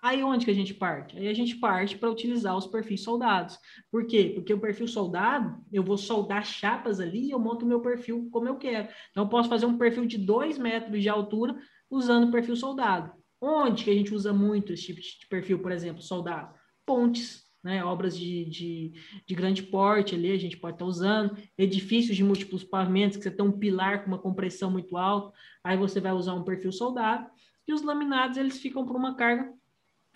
[0.06, 1.18] Aí onde que a gente parte?
[1.18, 3.58] Aí a gente parte para utilizar os perfis soldados.
[3.90, 4.34] Por quê?
[4.36, 8.30] Porque o perfil soldado, eu vou soldar chapas ali e eu monto o meu perfil
[8.32, 8.88] como eu quero.
[9.10, 11.58] Então, eu posso fazer um perfil de 2 metros de altura
[11.90, 13.12] usando o perfil soldado.
[13.42, 16.54] Onde que a gente usa muito esse tipo de perfil, por exemplo, soldado?
[16.86, 18.92] Pontes, né, obras de, de,
[19.28, 23.32] de, grande porte ali, a gente pode estar usando, edifícios de múltiplos pavimentos, que você
[23.32, 27.28] tem um pilar com uma compressão muito alta, aí você vai usar um perfil soldado,
[27.68, 29.52] e os laminados, eles ficam por uma carga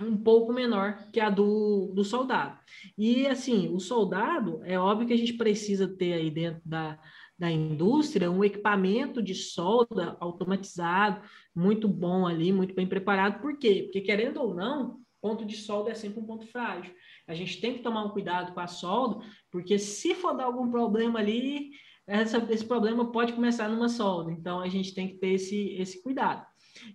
[0.01, 2.57] um pouco menor que a do, do soldado.
[2.97, 6.99] E assim, o soldado, é óbvio que a gente precisa ter aí dentro da,
[7.37, 11.21] da indústria um equipamento de solda automatizado,
[11.55, 13.41] muito bom ali, muito bem preparado.
[13.41, 13.83] Por quê?
[13.83, 16.93] Porque querendo ou não, ponto de solda é sempre um ponto frágil.
[17.27, 20.69] A gente tem que tomar um cuidado com a solda, porque se for dar algum
[20.69, 21.71] problema ali,
[22.07, 24.31] essa, esse problema pode começar numa solda.
[24.31, 26.45] Então a gente tem que ter esse, esse cuidado.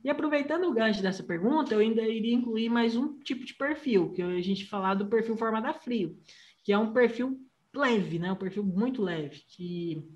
[0.02, 4.12] E aproveitando o gancho dessa pergunta, eu ainda iria incluir mais um tipo de perfil,
[4.12, 6.18] que a gente falar do perfil formado a frio,
[6.62, 7.38] que é um perfil
[7.74, 8.32] leve, né?
[8.32, 10.06] Um perfil muito leve, que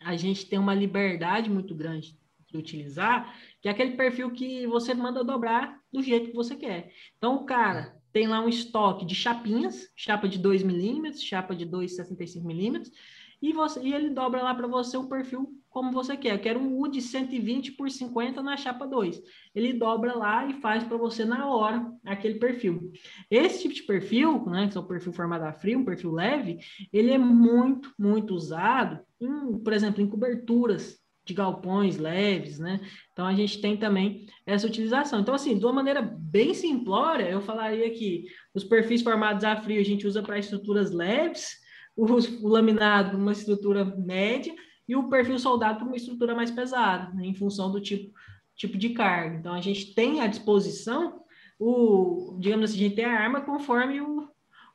[0.00, 4.94] a gente tem uma liberdade muito grande de utilizar, que é aquele perfil que você
[4.94, 6.92] manda dobrar do jeito que você quer.
[7.16, 11.66] Então, o cara tem lá um estoque de chapinhas, chapa de 2 milímetros, chapa de
[11.66, 12.92] 2,65 milímetros,
[13.40, 16.34] e, você, e ele dobra lá para você o perfil como você quer.
[16.34, 19.20] Eu quero um U de 120 por 50 na chapa 2.
[19.54, 22.92] Ele dobra lá e faz para você na hora aquele perfil.
[23.30, 26.58] Esse tipo de perfil, né, que é o perfil formado a frio, um perfil leve,
[26.92, 32.80] ele é muito, muito usado, em, por exemplo, em coberturas de galpões leves, né?
[33.12, 35.20] Então a gente tem também essa utilização.
[35.20, 39.80] Então, assim, de uma maneira bem simplória, eu falaria que os perfis formados a frio
[39.80, 41.56] a gente usa para estruturas leves,
[41.96, 44.52] o, o laminado uma estrutura média
[44.88, 48.12] e o perfil soldado para uma estrutura mais pesada, né, em função do tipo,
[48.56, 49.36] tipo de carga.
[49.36, 51.22] Então, a gente tem à disposição
[51.58, 54.28] o, digamos assim, a gente tem a arma conforme o,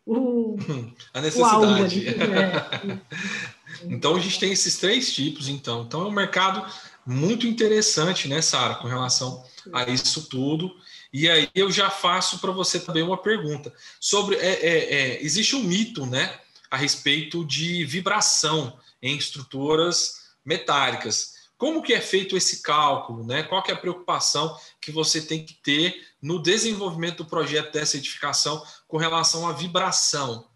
[0.05, 0.55] o
[1.13, 1.99] a necessidade.
[1.99, 3.01] O é.
[3.93, 5.83] então, a gente tem esses três tipos, então.
[5.83, 6.65] Então, é um mercado
[7.05, 9.43] muito interessante, né, Sara, com relação
[9.73, 10.73] a isso tudo.
[11.11, 15.55] E aí eu já faço para você também uma pergunta sobre é, é, é, existe
[15.55, 16.37] um mito, né,
[16.69, 21.35] a respeito de vibração em estruturas metálicas.
[21.57, 23.43] Como que é feito esse cálculo, né?
[23.43, 27.97] Qual que é a preocupação que você tem que ter no desenvolvimento do projeto dessa
[27.97, 30.47] edificação com relação à vibração?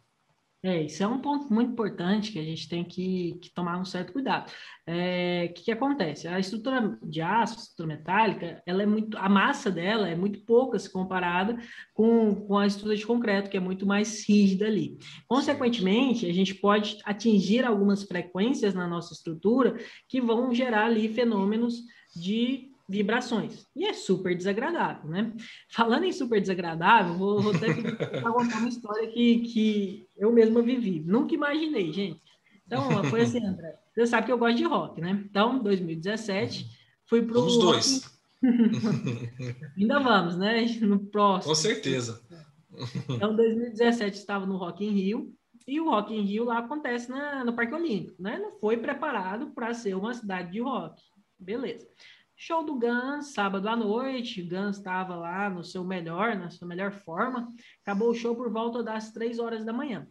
[0.63, 3.86] É, isso é um ponto muito importante que a gente tem que, que tomar um
[3.86, 4.52] certo cuidado.
[4.86, 6.28] É, o que, que, acontece?
[6.28, 10.78] A estrutura de aço, estrutura metálica, ela é muito, a massa dela é muito pouca
[10.78, 11.58] se comparada
[11.95, 15.00] com, com a estrutura de concreto, que é muito mais rígida ali.
[15.28, 19.76] Consequentemente, a gente pode atingir algumas frequências na nossa estrutura
[20.08, 21.82] que vão gerar ali fenômenos
[22.15, 23.65] de vibrações.
[23.75, 25.34] E é super desagradável, né?
[25.69, 30.99] Falando em super desagradável, vou, vou até contar uma história que, que eu mesma vivi.
[30.99, 32.19] Nunca imaginei, gente.
[32.67, 33.77] Então, foi assim, André.
[33.93, 35.23] Você sabe que eu gosto de rock, né?
[35.30, 36.67] Então, 2017,
[37.06, 37.45] fui pro.
[37.45, 38.21] Os dois.
[39.77, 40.65] Ainda vamos, né?
[40.82, 41.54] No próximo.
[41.54, 42.21] Com certeza.
[43.10, 45.34] Então, 2017 estava no Rock in Rio.
[45.67, 48.39] E o Rock in Rio lá acontece na, no Parque Olímpico, né?
[48.39, 50.99] Não foi preparado para ser uma cidade de rock.
[51.38, 51.88] Beleza.
[52.43, 56.91] Show do Guns, sábado à noite, Guns estava lá no seu melhor, na sua melhor
[56.91, 57.47] forma.
[57.84, 60.08] Acabou o show por volta das três horas da manhã.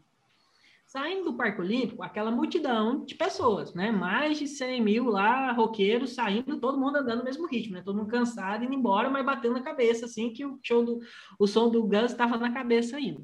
[0.86, 3.90] Saindo do Parque Olímpico, aquela multidão de pessoas, né?
[3.90, 7.82] Mais de 100 mil lá, roqueiros, saindo, todo mundo andando no mesmo ritmo, né?
[7.82, 11.00] Todo mundo cansado, indo embora, mas batendo na cabeça, assim, que o show do
[11.36, 13.20] o som do Guns estava na cabeça ainda.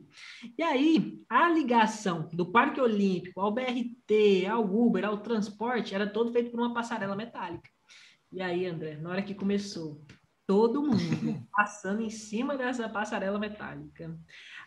[0.59, 6.33] E aí, a ligação do Parque Olímpico ao BRT, ao Uber, ao transporte, era todo
[6.33, 7.76] feito por uma passarela metálica.
[8.37, 9.99] E aí, André, na hora que começou,
[10.47, 10.99] todo mundo
[11.51, 14.15] passando em cima dessa passarela metálica,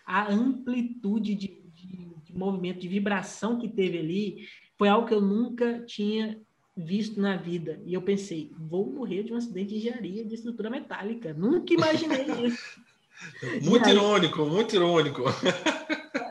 [0.03, 5.21] a amplitude de, de, de, movimento, de vibração que teve ali, foi algo que eu
[5.21, 6.41] nunca tinha
[6.75, 7.79] visto na vida.
[7.85, 11.31] E eu pensei, vou morrer de um acidente de engenharia de estrutura metálica.
[11.31, 12.81] Nunca imaginei isso.
[13.61, 15.21] muito aí, irônico, muito irônico.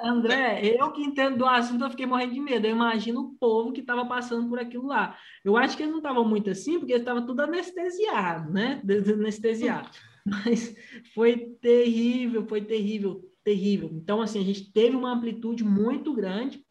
[0.02, 2.66] André, eu que entendo do assunto, eu fiquei morrendo de medo.
[2.66, 5.16] Eu imagino o povo que estava passando por aquilo lá.
[5.44, 8.82] Eu acho que eles não estavam muito assim, porque eles estavam tudo anestesiado, né?
[9.12, 9.88] Anestesiado.
[10.24, 10.76] Mas
[11.14, 13.90] foi terrível, foi terrível, terrível.
[13.92, 16.64] Então, assim, a gente teve uma amplitude muito grande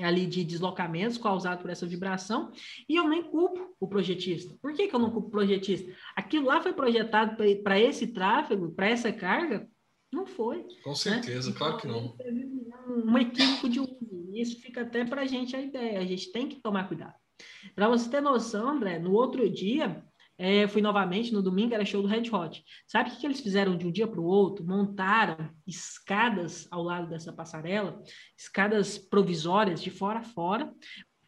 [0.00, 2.50] ali de deslocamentos causados por essa vibração,
[2.88, 4.56] e eu nem culpo o projetista.
[4.62, 5.92] Por que, que eu não culpo o projetista?
[6.16, 9.68] Aquilo lá foi projetado para esse tráfego, para essa carga,
[10.12, 10.66] não foi.
[10.82, 10.96] Com né?
[10.96, 11.56] certeza, né?
[11.56, 12.16] claro que não.
[12.86, 14.30] Um equívoco de uso.
[14.34, 15.98] Isso fica até para a gente a ideia.
[15.98, 17.14] A gente tem que tomar cuidado.
[17.74, 20.04] Para você ter noção, André, no outro dia,
[20.38, 22.64] é, fui novamente, no domingo era show do Red Hot.
[22.86, 24.64] Sabe o que, que eles fizeram de um dia para o outro?
[24.64, 28.02] Montaram escadas ao lado dessa passarela,
[28.36, 30.72] escadas provisórias de fora a fora,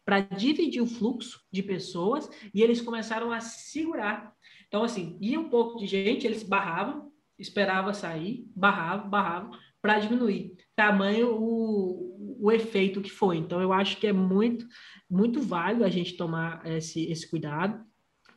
[0.03, 4.31] para dividir o fluxo de pessoas e eles começaram a segurar.
[4.67, 10.53] Então, assim, ia um pouco de gente, eles barravam, esperava sair, barrava, barrava, para diminuir.
[10.75, 13.37] Tamanho o, o efeito que foi.
[13.37, 14.65] Então, eu acho que é muito,
[15.09, 17.83] muito válido a gente tomar esse, esse cuidado.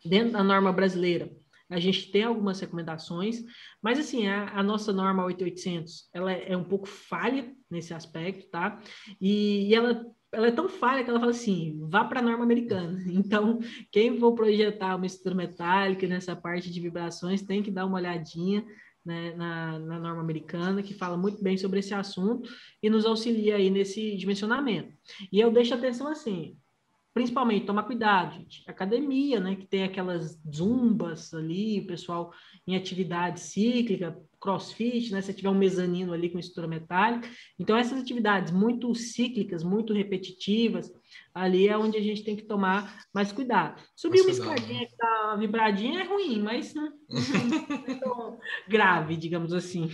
[0.04, 1.30] Dentro da norma brasileira,
[1.70, 3.42] a gente tem algumas recomendações,
[3.82, 8.48] mas assim, a, a nossa norma 8800, ela é, é, um pouco falha nesse aspecto,
[8.50, 8.80] tá?
[9.20, 12.44] E, e ela ela é tão falha que ela fala assim: vá para a norma
[12.44, 12.98] americana.
[13.08, 13.58] Então,
[13.90, 18.64] quem for projetar uma estrutura metálica nessa parte de vibrações tem que dar uma olhadinha
[19.08, 22.50] né, na, na, norma americana, que fala muito bem sobre esse assunto
[22.82, 24.92] e nos auxilia aí nesse dimensionamento.
[25.32, 26.58] E eu deixo atenção assim,
[27.14, 28.62] principalmente tomar cuidado, gente.
[28.68, 32.34] Academia, né, que tem aquelas zumbas ali, o pessoal
[32.66, 37.30] em atividade cíclica, crossfit, né, se tiver um mezanino ali com estrutura metálica.
[37.58, 40.92] Então, essas atividades muito cíclicas, muito repetitivas,
[41.40, 43.80] ali é onde a gente tem que tomar mais cuidado.
[43.96, 49.88] Subir uma escadinha que tá vibradinha é ruim, mas não, é tão grave, digamos assim.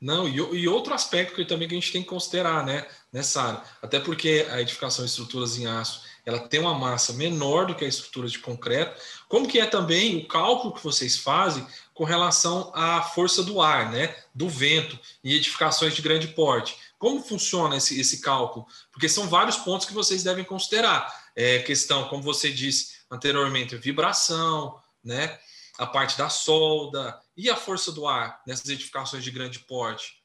[0.00, 3.42] Não, e, e, outro aspecto que também que a gente tem que considerar, né, nessa
[3.42, 7.74] área, até porque a edificação de estruturas em aço, ela tem uma massa menor do
[7.74, 12.04] que a estrutura de concreto, como que é também o cálculo que vocês fazem com
[12.04, 16.76] relação à força do ar, né, do vento e edificações de grande porte.
[16.98, 18.66] Como funciona esse, esse cálculo?
[18.92, 21.14] Porque são vários pontos que vocês devem considerar.
[21.34, 25.38] É questão, como você disse anteriormente, vibração, né,
[25.78, 30.17] a parte da solda e a força do ar nessas edificações de grande porte?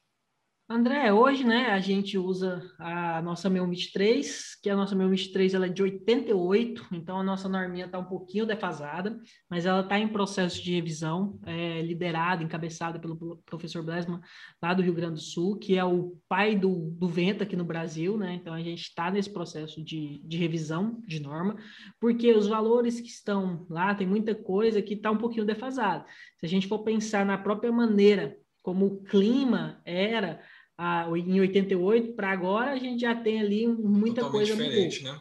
[0.66, 5.52] André, hoje, né, a gente usa a nossa Meu 3, que a nossa Meu 3
[5.52, 9.98] ela é de 88, então a nossa norminha está um pouquinho defasada, mas ela está
[9.98, 14.20] em processo de revisão, é, liderada, encabeçada pelo professor Blesman,
[14.62, 17.64] lá do Rio Grande do Sul, que é o pai do, do vento aqui no
[17.64, 21.56] Brasil, né, então a gente está nesse processo de, de revisão de norma,
[22.00, 26.06] porque os valores que estão lá, tem muita coisa que está um pouquinho defasada.
[26.38, 28.34] Se a gente for pensar na própria maneira
[28.64, 30.40] como o clima era
[30.76, 35.20] a, em 88 para agora, a gente já tem ali muita totalmente coisa diferente, né?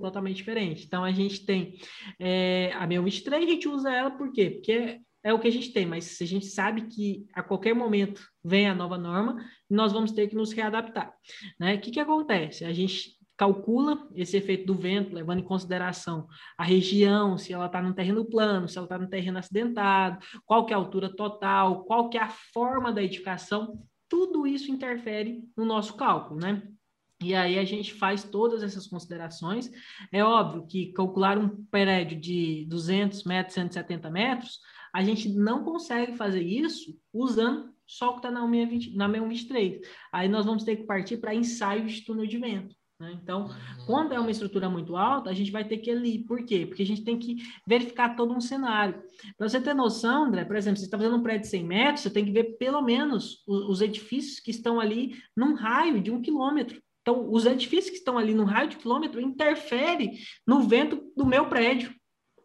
[0.00, 0.84] Totalmente diferente.
[0.86, 1.74] Então a gente tem
[2.18, 4.50] é, a 1023, a gente usa ela por quê?
[4.50, 7.74] Porque é, é o que a gente tem, mas a gente sabe que a qualquer
[7.74, 9.36] momento vem a nova norma
[9.68, 11.14] nós vamos ter que nos readaptar.
[11.58, 11.74] Né?
[11.74, 12.64] O que, que acontece?
[12.64, 16.26] A gente calcula esse efeito do vento, levando em consideração
[16.58, 20.66] a região, se ela está no terreno plano, se ela está no terreno acidentado, qual
[20.66, 25.48] que é a altura total, qual que é a forma da edificação, tudo isso interfere
[25.56, 26.62] no nosso cálculo, né?
[27.22, 29.70] E aí a gente faz todas essas considerações.
[30.10, 34.58] É óbvio que calcular um prédio de 200 metros, 170 metros,
[34.92, 39.80] a gente não consegue fazer isso usando só o que está na 623.
[40.12, 42.74] Aí nós vamos ter que partir para ensaios de túnel de vento.
[43.00, 43.18] Né?
[43.22, 43.86] Então, uhum.
[43.86, 46.18] quando é uma estrutura muito alta, a gente vai ter que ali.
[46.18, 46.66] Por quê?
[46.66, 47.36] Porque a gente tem que
[47.66, 49.02] verificar todo um cenário.
[49.38, 52.00] Para você ter noção, André, por exemplo, você está fazendo um prédio de 100 metros,
[52.02, 56.10] você tem que ver pelo menos os, os edifícios que estão ali num raio de
[56.10, 56.80] um quilômetro.
[57.00, 61.46] Então, os edifícios que estão ali no raio de quilômetro interferem no vento do meu
[61.46, 61.94] prédio.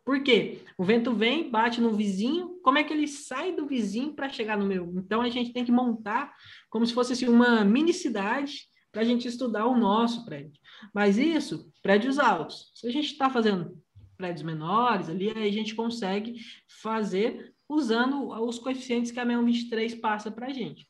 [0.05, 0.59] Por quê?
[0.77, 4.57] O vento vem, bate no vizinho, como é que ele sai do vizinho para chegar
[4.57, 4.93] no meu?
[4.95, 6.33] Então, a gente tem que montar
[6.69, 8.59] como se fosse assim, uma mini cidade
[8.95, 10.53] para a gente estudar o nosso prédio.
[10.93, 12.71] Mas isso, prédios altos.
[12.73, 13.77] Se a gente está fazendo
[14.15, 16.39] prédios menores ali, aí a gente consegue
[16.81, 20.87] fazer usando os coeficientes que a 23 passa para a gente.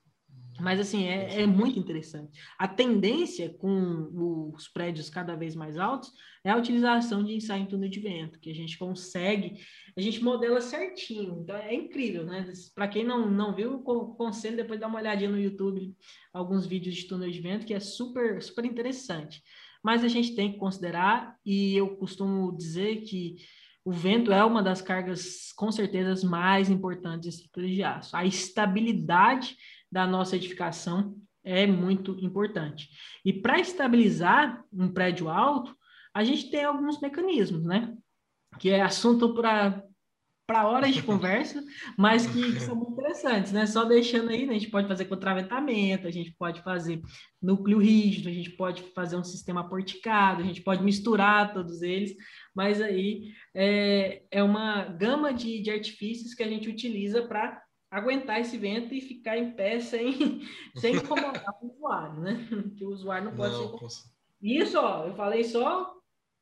[0.60, 2.40] Mas, assim, é, é, muito interessante.
[2.58, 6.12] A tendência com os prédios cada vez mais altos
[6.44, 9.60] é a utilização de ensaio em túnel de vento, que a gente consegue,
[9.98, 11.42] a gente modela certinho.
[11.42, 12.52] Então, é incrível, né?
[12.74, 15.94] Para quem não, não viu, conselho depois dar uma olhadinha no YouTube,
[16.34, 19.42] alguns vídeos de túnel de vento, que é super, super interessante.
[19.84, 23.36] Mas a gente tem que considerar, e eu costumo dizer que
[23.86, 28.16] o vento é uma das cargas, com certeza, mais importantes em estruturas de aço.
[28.16, 29.56] A estabilidade
[29.96, 32.90] da nossa edificação é muito importante.
[33.24, 35.74] E para estabilizar um prédio alto,
[36.14, 37.96] a gente tem alguns mecanismos, né?
[38.60, 39.82] Que é assunto para
[40.48, 41.64] para horas de conversa,
[41.98, 43.66] mas que, que, são muito interessantes, né?
[43.66, 44.54] Só deixando aí, né?
[44.54, 47.02] a gente pode fazer com traventamento, a gente pode fazer
[47.42, 52.14] núcleo rígido, a gente pode fazer um sistema porticado, a gente pode misturar todos eles,
[52.54, 57.65] mas aí é, é uma gama de, de artifícios que a gente utiliza para
[57.96, 60.42] aguentar esse vento e ficar em pé sem,
[60.76, 62.48] sem incomodar o usuário, né?
[62.78, 64.10] Que o usuário não pode não, ser.
[64.42, 65.96] Isso, ó, eu falei só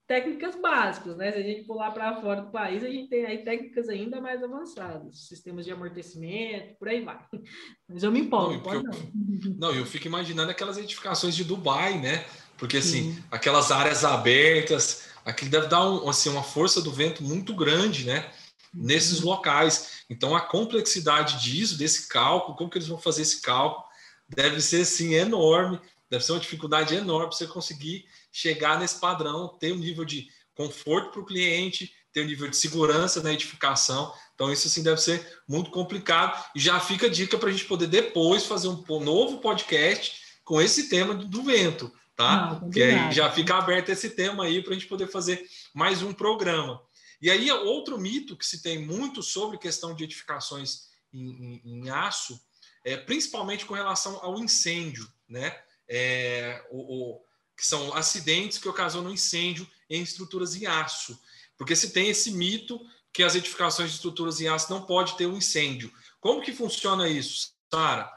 [0.08, 1.32] técnicas básicas, né?
[1.32, 4.44] Se a gente pular para fora do país, a gente tem aí técnicas ainda mais
[4.44, 7.20] avançadas, sistemas de amortecimento, por aí vai.
[7.88, 8.94] Mas eu me empolgo, não, pode não.
[8.94, 12.26] Eu, não, eu fico imaginando aquelas edificações de Dubai, né?
[12.58, 13.24] Porque assim, Sim.
[13.30, 18.32] aquelas áreas abertas, aquilo deve dar um, assim, uma força do vento muito grande, né?
[18.74, 20.04] Nesses locais.
[20.10, 23.86] Então, a complexidade disso, desse cálculo, como que eles vão fazer esse cálculo,
[24.28, 29.48] deve ser assim enorme, deve ser uma dificuldade enorme para você conseguir chegar nesse padrão,
[29.60, 34.14] ter um nível de conforto para o cliente, ter um nível de segurança na edificação.
[34.36, 36.44] Então, isso assim deve ser muito complicado.
[36.56, 40.62] E já fica a dica para a gente poder depois fazer um novo podcast com
[40.62, 42.60] esse tema do vento, tá?
[42.62, 45.44] Não, que aí já fica aberto esse tema aí para a gente poder fazer
[45.74, 46.82] mais um programa.
[47.24, 51.90] E aí, outro mito que se tem muito sobre questão de edificações em, em, em
[51.90, 52.38] aço,
[52.84, 55.58] é, principalmente com relação ao incêndio, né?
[55.88, 61.18] É, o, o, que são acidentes que ocasionam incêndio em estruturas em aço.
[61.58, 62.78] Porque se tem esse mito
[63.14, 65.94] que as edificações de estruturas em aço não pode ter um incêndio.
[66.20, 68.12] Como que funciona isso, Sara?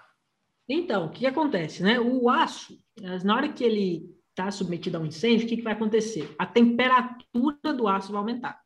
[0.69, 2.01] Então, o que acontece, né?
[2.01, 2.77] O aço,
[3.23, 6.35] na hora que ele está submetido a um incêndio, o que, que vai acontecer?
[6.39, 8.61] A temperatura do aço vai aumentar.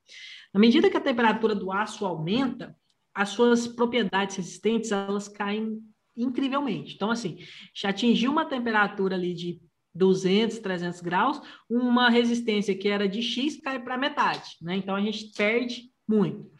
[0.53, 2.77] Na medida que a temperatura do aço aumenta,
[3.15, 5.79] as suas propriedades resistentes elas caem
[6.17, 6.95] incrivelmente.
[6.95, 7.39] Então, assim,
[7.73, 9.61] já atingiu uma temperatura ali de
[9.95, 14.77] 200, 300 graus, uma resistência que era de X cai para metade, né?
[14.77, 16.51] Então, a gente perde muito.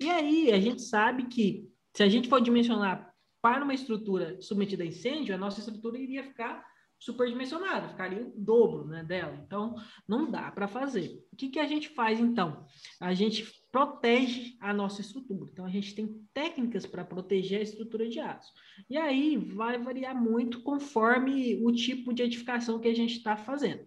[0.00, 1.64] E aí, a gente sabe que
[1.96, 3.08] se a gente for dimensionar
[3.40, 6.64] para uma estrutura submetida a incêndio, a nossa estrutura iria ficar
[7.02, 9.36] superdimensionada, ficaria o dobro né, dela.
[9.44, 9.74] Então,
[10.06, 11.20] não dá para fazer.
[11.32, 12.64] O que, que a gente faz, então?
[13.00, 15.50] A gente protege a nossa estrutura.
[15.52, 18.52] Então, a gente tem técnicas para proteger a estrutura de aço.
[18.88, 23.84] E aí, vai variar muito conforme o tipo de edificação que a gente está fazendo.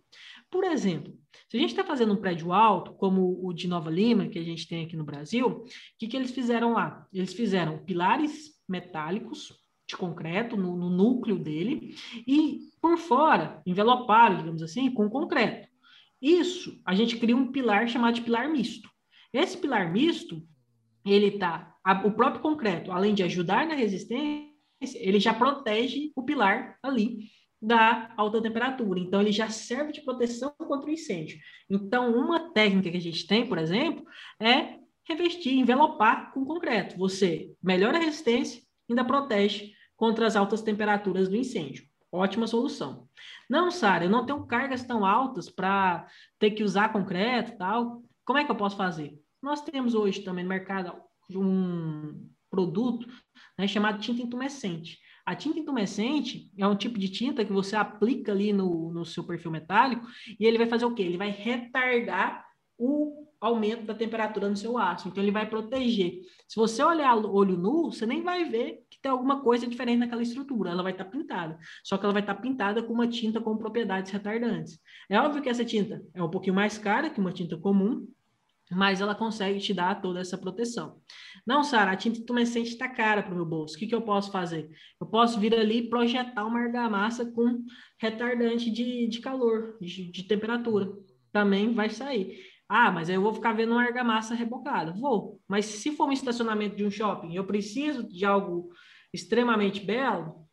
[0.52, 1.18] Por exemplo,
[1.50, 4.44] se a gente está fazendo um prédio alto, como o de Nova Lima, que a
[4.44, 5.66] gente tem aqui no Brasil, o
[5.98, 7.08] que, que eles fizeram lá?
[7.14, 9.54] Eles fizeram pilares metálicos
[9.88, 11.96] de concreto no, no núcleo dele
[12.28, 15.68] e por fora, enveloparam, digamos assim, com concreto.
[16.22, 18.90] Isso, a gente cria um pilar chamado de pilar misto.
[19.32, 20.42] Esse pilar misto,
[21.06, 24.50] ele tá, o próprio concreto, além de ajudar na resistência,
[24.96, 27.30] ele já protege o pilar ali
[27.62, 29.00] da alta temperatura.
[29.00, 31.38] Então, ele já serve de proteção contra o incêndio.
[31.70, 34.06] Então, uma técnica que a gente tem, por exemplo,
[34.40, 36.98] é revestir, envelopar com concreto.
[36.98, 41.86] Você melhora a resistência, ainda protege contra as altas temperaturas do incêndio.
[42.12, 43.08] Ótima solução.
[43.50, 46.08] Não, Sara, eu não tenho cargas tão altas para
[46.40, 48.02] ter que usar concreto e tal.
[48.24, 49.14] Como é que eu posso fazer?
[49.42, 50.94] Nós temos hoje também no mercado
[51.32, 53.08] um produto
[53.58, 55.00] né, chamado tinta intumescente.
[55.26, 59.24] A tinta intumescente é um tipo de tinta que você aplica ali no, no seu
[59.24, 60.06] perfil metálico
[60.40, 61.02] e ele vai fazer o quê?
[61.02, 62.45] Ele vai retardar
[62.78, 65.08] o aumento da temperatura no seu aço.
[65.08, 66.22] Então, ele vai proteger.
[66.48, 70.24] Se você olhar olho nu, você nem vai ver que tem alguma coisa diferente naquela
[70.24, 70.72] estrutura.
[70.72, 71.58] Ela vai estar tá pintada.
[71.84, 74.80] Só que ela vai estar tá pintada com uma tinta com propriedades retardantes.
[75.10, 78.08] É óbvio que essa tinta é um pouquinho mais cara que uma tinta comum,
[78.72, 81.00] mas ela consegue te dar toda essa proteção.
[81.46, 83.76] Não, Sara, a tinta intumescente está cara para o meu bolso.
[83.76, 84.70] O que, que eu posso fazer?
[85.00, 87.64] Eu posso vir ali e projetar uma argamassa com
[88.00, 90.92] retardante de, de calor, de, de temperatura.
[91.32, 92.55] Também vai sair.
[92.68, 94.92] Ah, mas aí eu vou ficar vendo uma argamassa rebocada.
[94.92, 95.40] Vou.
[95.48, 98.70] Mas se for um estacionamento de um shopping, eu preciso de algo
[99.14, 100.48] extremamente belo?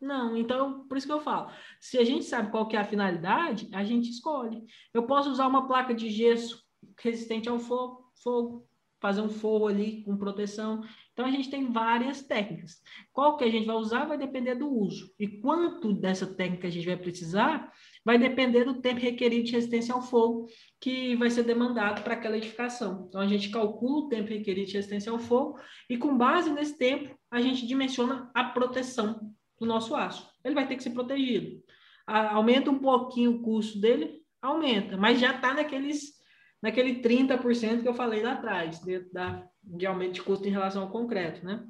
[0.00, 0.36] Não.
[0.36, 1.50] Então, por isso que eu falo.
[1.80, 4.64] Se a gente sabe qual que é a finalidade, a gente escolhe.
[4.94, 6.62] Eu posso usar uma placa de gesso
[7.00, 8.68] resistente ao fogo, fogo
[9.00, 10.82] fazer um forro ali com proteção.
[11.12, 12.80] Então, a gente tem várias técnicas.
[13.12, 15.12] Qual que a gente vai usar vai depender do uso.
[15.18, 17.72] E quanto dessa técnica a gente vai precisar
[18.04, 20.46] vai depender do tempo requerido de resistência ao fogo
[20.80, 23.06] que vai ser demandado para aquela edificação.
[23.08, 26.76] Então, a gente calcula o tempo requerido de resistência ao fogo e, com base nesse
[26.76, 30.28] tempo, a gente dimensiona a proteção do nosso aço.
[30.44, 31.62] Ele vai ter que ser protegido.
[32.06, 34.22] aumenta um pouquinho o custo dele?
[34.40, 36.18] Aumenta, mas já está naqueles
[36.62, 40.82] naquele 30% que eu falei lá atrás, de, da, de aumento de custo em relação
[40.82, 41.64] ao concreto, né?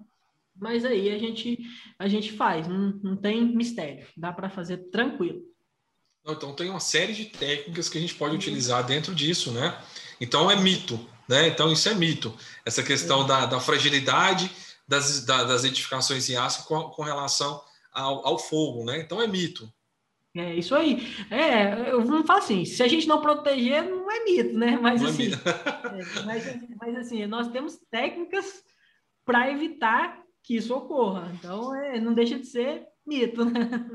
[0.56, 1.58] Mas aí a gente,
[1.98, 5.42] a gente faz, não, não tem mistério, dá para fazer tranquilo.
[6.32, 9.78] Então tem uma série de técnicas que a gente pode utilizar dentro disso, né?
[10.20, 10.98] Então é mito,
[11.28, 11.48] né?
[11.48, 12.34] Então isso é mito.
[12.64, 14.50] Essa questão da, da fragilidade
[14.86, 17.62] das, da, das edificações em aço com, com relação
[17.92, 19.00] ao, ao, fogo, né?
[19.00, 19.72] Então é mito.
[20.36, 21.06] É isso aí.
[21.30, 24.78] É, eu não falo assim, se a gente não proteger, não é mito, né?
[24.80, 26.44] Mas não é assim, é mas,
[26.80, 28.62] mas, assim, nós temos técnicas
[29.24, 31.30] para evitar que isso ocorra.
[31.34, 33.90] Então, é, não deixa de ser mito, né?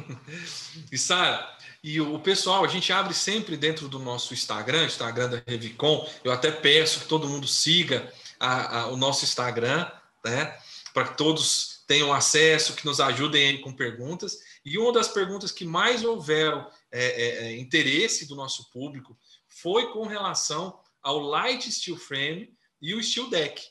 [0.90, 5.42] e Sara, e o pessoal, a gente abre sempre dentro do nosso Instagram, Instagram da
[5.46, 6.08] Revicon.
[6.22, 9.90] Eu até peço que todo mundo siga a, a, o nosso Instagram,
[10.24, 10.56] né?
[10.94, 14.38] Para que todos tenham acesso, que nos ajudem aí com perguntas.
[14.64, 19.92] E uma das perguntas que mais houveram é, é, é interesse do nosso público foi
[19.92, 22.50] com relação ao Light Steel Frame
[22.80, 23.62] e o Steel Deck.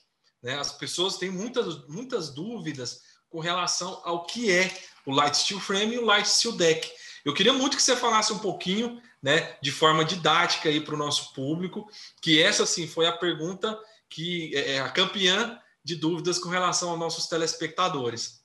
[0.43, 0.55] Né?
[0.59, 3.01] As pessoas têm muitas, muitas dúvidas
[3.33, 4.71] com relação ao que é
[5.07, 6.87] o Light Steel Frame e o Light Steel Deck.
[7.25, 10.97] Eu queria muito que você falasse um pouquinho, né, de forma didática aí para o
[10.97, 11.89] nosso público,
[12.21, 13.75] que essa sim foi a pergunta
[14.07, 18.43] que é, é a campeã de dúvidas com relação aos nossos telespectadores.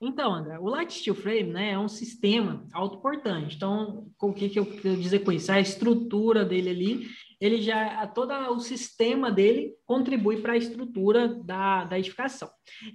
[0.00, 3.56] Então, André, o Light Steel Frame né, é um sistema autoportante.
[3.56, 5.50] Então, o que, que eu quero dizer com isso?
[5.50, 7.08] A estrutura dele ali
[7.40, 12.48] ele já todo o sistema dele contribui para a estrutura da, da edificação.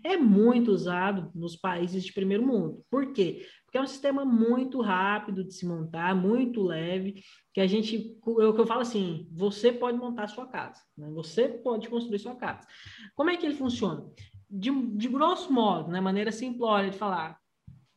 [0.04, 2.84] É muito usado nos países de primeiro mundo.
[2.90, 3.46] Por quê?
[3.64, 7.24] Porque é um sistema muito rápido de se montar, muito leve,
[7.54, 11.10] que a gente, é que eu falo assim, você pode montar sua casa, né?
[11.12, 12.68] você pode construir sua casa.
[13.16, 14.06] Como é que ele funciona?
[14.50, 17.41] De, de grosso modo, né, maneira simplória de falar,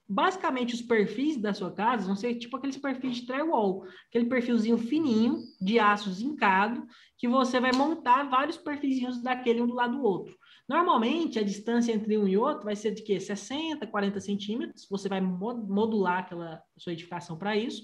[0.09, 4.77] basicamente os perfis da sua casa vão ser tipo aqueles perfis de drywall, aquele perfilzinho
[4.77, 6.87] fininho de aço zincado
[7.17, 10.37] que você vai montar vários perfizinhos daquele um do lado do outro.
[10.69, 14.87] Normalmente a distância entre um e outro vai ser de que 60, 40 centímetros.
[14.91, 17.83] Você vai modular aquela sua edificação para isso.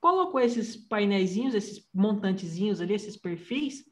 [0.00, 3.82] Colocou esses painéis, esses montantezinhos ali, esses perfis,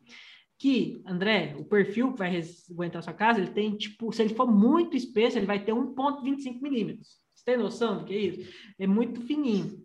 [0.59, 4.35] que, André, o perfil que vai aguentar a sua casa, ele tem, tipo, se ele
[4.35, 8.55] for muito espesso, ele vai ter 1,25 milímetros Você tem noção do que é isso?
[8.79, 9.85] É muito fininho.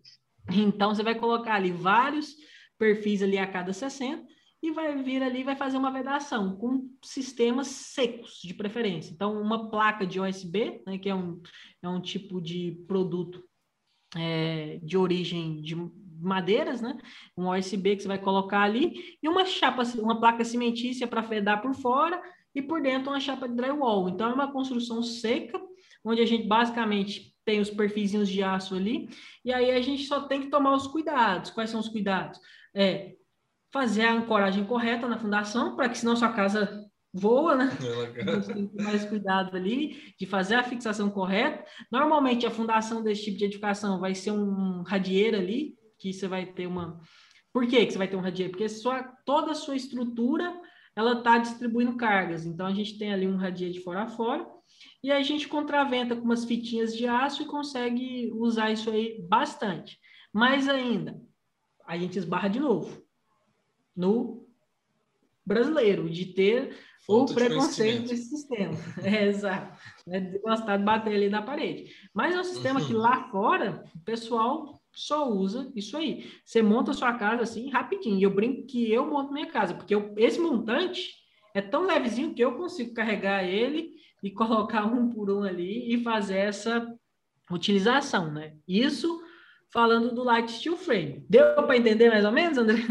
[0.49, 2.33] Então, você vai colocar ali vários
[2.77, 4.25] perfis ali a cada 60
[4.63, 9.11] e vai vir ali vai fazer uma vedação com sistemas secos, de preferência.
[9.11, 11.41] Então, uma placa de USB, né, que é um,
[11.83, 13.43] é um tipo de produto
[14.15, 15.75] é, de origem de
[16.19, 16.97] madeiras, né?
[17.37, 21.61] Um USB que você vai colocar ali e uma chapa, uma placa cimentícia para fedar
[21.61, 22.21] por fora
[22.55, 24.09] e por dentro uma chapa de drywall.
[24.09, 25.61] Então, é uma construção seca,
[26.03, 29.09] onde a gente basicamente tem os perfizinhos de aço ali,
[29.43, 31.49] e aí a gente só tem que tomar os cuidados.
[31.49, 32.39] Quais são os cuidados?
[32.75, 33.15] É
[33.73, 37.71] fazer a ancoragem correta na fundação, para que senão sua casa voa, né?
[38.15, 41.65] Então, tem que ter mais cuidado ali de fazer a fixação correta.
[41.91, 46.45] Normalmente, a fundação desse tipo de edificação vai ser um radieiro ali, que você vai
[46.45, 46.99] ter uma...
[47.51, 48.51] Por que, que você vai ter um radieiro?
[48.51, 50.55] Porque sua, toda a sua estrutura,
[50.95, 52.45] ela está distribuindo cargas.
[52.45, 54.45] Então, a gente tem ali um radieiro de fora a fora,
[55.03, 59.21] e aí a gente contraventa com umas fitinhas de aço e consegue usar isso aí
[59.27, 59.99] bastante.
[60.33, 61.19] Mais ainda,
[61.85, 63.03] a gente esbarra de novo
[63.95, 64.47] no
[65.45, 68.73] brasileiro, de ter Falta o preconceito desse sistema.
[69.03, 69.79] É, exato.
[70.07, 71.91] É de gostar de bater ali na parede.
[72.13, 76.31] Mas é um sistema que lá fora o pessoal só usa isso aí.
[76.45, 78.19] Você monta a sua casa assim rapidinho.
[78.19, 81.09] E eu brinco que eu monto minha casa, porque eu, esse montante
[81.55, 83.91] é tão levezinho que eu consigo carregar ele
[84.21, 86.93] e colocar um por um ali e fazer essa
[87.51, 88.53] utilização, né?
[88.67, 89.21] Isso
[89.71, 91.25] falando do Light Steel Frame.
[91.29, 92.81] Deu para entender mais ou menos, André?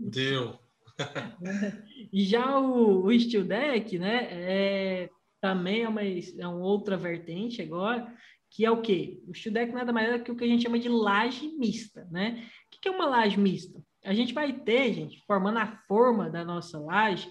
[0.00, 0.58] Deu.
[2.12, 5.10] e já o, o Steel Deck, né, é,
[5.40, 8.12] também é uma, é uma outra vertente agora,
[8.50, 9.20] que é o quê?
[9.26, 12.06] O Steel Deck nada mais é que o que a gente chama de laje mista,
[12.10, 12.44] né?
[12.66, 13.82] O que é uma laje mista?
[14.04, 17.30] A gente vai ter, gente, formando a forma da nossa laje,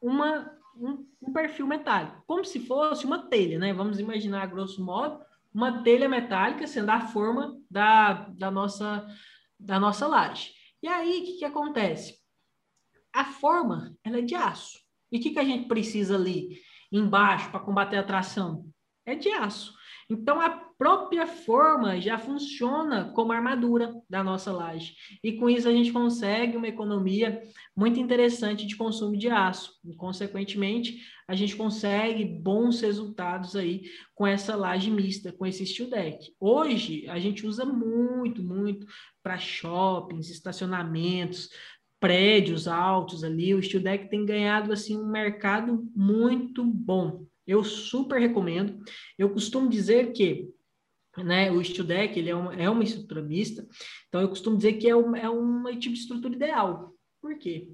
[0.00, 3.72] uma, um, um perfil metálico, como se fosse uma telha, né?
[3.72, 9.06] Vamos imaginar, grosso modo, uma telha metálica sendo a forma da, da, nossa,
[9.58, 10.52] da nossa laje.
[10.82, 12.18] E aí, o que, que acontece?
[13.12, 14.78] A forma, ela é de aço.
[15.12, 16.60] E o que, que a gente precisa ali
[16.90, 18.64] embaixo para combater a tração?
[19.04, 19.74] É de aço.
[20.10, 24.96] Então, a própria forma já funciona como armadura da nossa laje.
[25.22, 27.40] E com isso, a gente consegue uma economia
[27.76, 29.72] muito interessante de consumo de aço.
[29.84, 30.98] E, consequentemente,
[31.28, 33.82] a gente consegue bons resultados aí
[34.12, 36.34] com essa laje mista, com esse steel deck.
[36.40, 38.86] Hoje, a gente usa muito, muito
[39.22, 41.50] para shoppings, estacionamentos,
[42.00, 43.54] prédios altos ali.
[43.54, 47.29] O steel deck tem ganhado assim um mercado muito bom.
[47.50, 48.78] Eu super recomendo.
[49.18, 50.48] Eu costumo dizer que
[51.18, 53.66] né, o Steel Deck ele é, uma, é uma estrutura mista,
[54.08, 56.94] então eu costumo dizer que é, um, é um tipo de estrutura ideal.
[57.20, 57.68] Por quê?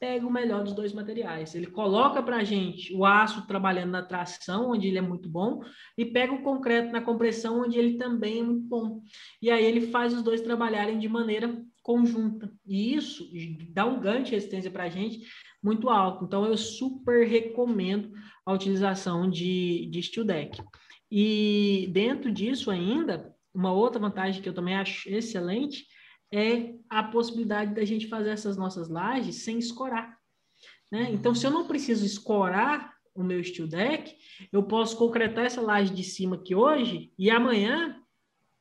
[0.00, 1.54] Pega o melhor dos dois materiais.
[1.54, 5.62] Ele coloca para a gente o aço trabalhando na tração, onde ele é muito bom,
[5.96, 9.02] e pega o concreto na compressão, onde ele também é muito bom.
[9.42, 12.50] E aí ele faz os dois trabalharem de maneira conjunta.
[12.66, 13.28] E isso
[13.70, 15.20] dá um ganho de resistência para a gente
[15.62, 16.24] muito alto.
[16.24, 18.10] Então, eu super recomendo
[18.44, 20.62] a utilização de, de Steel Deck.
[21.10, 25.86] E dentro disso ainda, uma outra vantagem que eu também acho excelente
[26.32, 30.16] é a possibilidade da gente fazer essas nossas lajes sem escorar.
[30.90, 31.10] Né?
[31.12, 34.14] Então, se eu não preciso escorar o meu steel deck,
[34.50, 37.98] eu posso concretar essa laje de cima aqui hoje e amanhã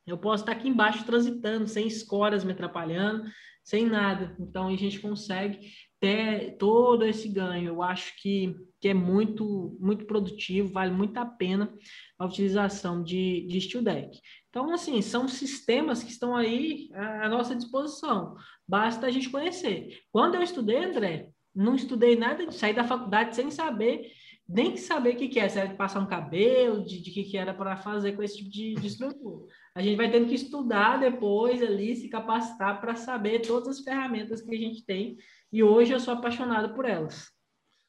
[0.06, 3.30] eu posso estar aqui embaixo transitando, sem escoras me atrapalhando,
[3.64, 4.36] sem nada.
[4.40, 5.72] Então, a gente consegue
[6.02, 7.68] ter todo esse ganho.
[7.68, 11.72] Eu acho que, que é muito, muito produtivo, vale muito a pena
[12.18, 14.20] a utilização de, de Steel Deck.
[14.50, 18.36] Então, assim, são sistemas que estão aí à, nossa disposição.
[18.68, 20.00] Basta a gente conhecer.
[20.12, 24.12] Quando eu estudei, André, não estudei nada de sair da faculdade sem saber,
[24.52, 27.38] nem saber o que, que é, se era passar um cabelo, de, de que, que
[27.38, 29.46] era para fazer com esse tipo de, de estrutura.
[29.74, 34.42] A gente vai tendo que estudar depois ali, se capacitar para saber todas as ferramentas
[34.42, 35.18] que a gente tem
[35.52, 37.30] e hoje eu sou apaixonado por elas.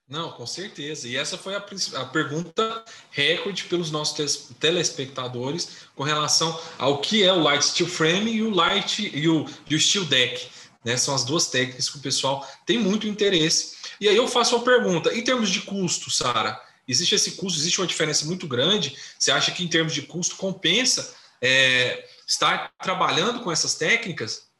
[0.08, 1.08] Não, com certeza.
[1.08, 7.32] E essa foi a, a pergunta recorde pelos nossos telespectadores com relação ao que é
[7.32, 10.48] o Light Steel Frame e o Light e o, e o Steel Deck.
[10.84, 10.96] Né?
[10.96, 13.81] São as duas técnicas que o pessoal tem muito interesse.
[14.02, 17.80] E aí eu faço uma pergunta: em termos de custo, Sara, existe esse custo, existe
[17.80, 18.96] uma diferença muito grande?
[19.16, 24.50] Você acha que em termos de custo compensa é, estar trabalhando com essas técnicas?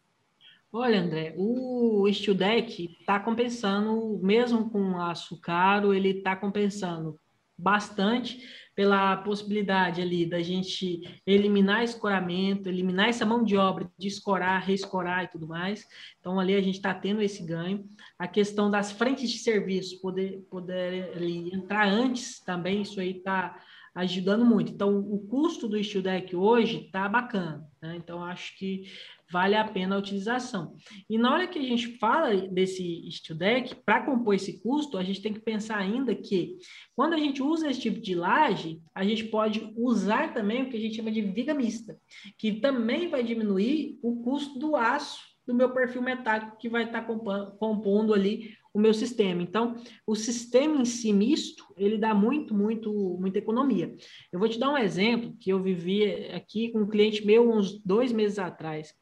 [0.72, 7.18] Olha, André, o Steel Deck está compensando, mesmo com aço caro, ele está compensando
[7.59, 8.40] bastante
[8.75, 15.25] pela possibilidade ali da gente eliminar escoramento, eliminar essa mão de obra de escorar, reescorar
[15.25, 15.87] e tudo mais.
[16.20, 17.85] Então, ali a gente está tendo esse ganho.
[18.18, 23.61] A questão das frentes de serviço poder, poder ali, entrar antes também, isso aí está
[23.95, 24.73] ajudando muito.
[24.73, 27.95] Então, o custo do Steel Deck hoje está bacana, né?
[27.97, 28.85] Então, acho que
[29.33, 30.74] vale a pena a utilização.
[31.09, 35.03] E na hora que a gente fala desse Steel Deck, para compor esse custo, a
[35.03, 36.59] gente tem que pensar ainda que
[36.95, 40.76] quando a gente usa esse tipo de laje, a gente pode usar também o que
[40.76, 41.99] a gente chama de viga mista,
[42.37, 47.03] que também vai diminuir o custo do aço do meu perfil metálico que vai estar
[47.03, 49.43] compondo ali o meu sistema.
[49.43, 53.95] Então, o sistema em si misto, ele dá muito, muito, muita economia.
[54.31, 57.79] Eu vou te dar um exemplo que eu vivi aqui com um cliente meu uns
[57.85, 58.95] dois meses atrás.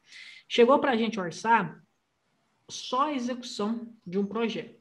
[0.47, 1.81] Chegou para a gente orçar
[2.69, 4.79] só a execução de um projeto,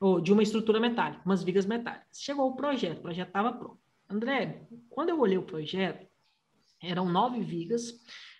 [0.00, 2.06] ou de uma estrutura metálica, umas vigas metálicas.
[2.18, 3.78] Chegou o projeto, o projeto estava pronto.
[4.08, 6.06] André, quando eu olhei o projeto,
[6.82, 7.92] eram nove vigas,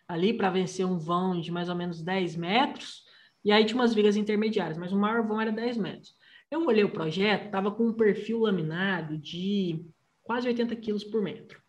[0.08, 3.04] ali para vencer um vão de mais ou menos 10 metros,
[3.44, 6.14] e aí tinha umas vigas intermediárias, mas o maior vão era 10 metros.
[6.50, 9.84] Eu olhei o projeto, estava com um perfil laminado de
[10.22, 11.60] quase 80 quilos por metro.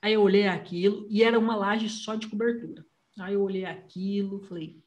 [0.00, 2.84] Aí eu olhei aquilo e era uma laje só de cobertura.
[3.18, 4.82] Aí eu olhei aquilo, falei,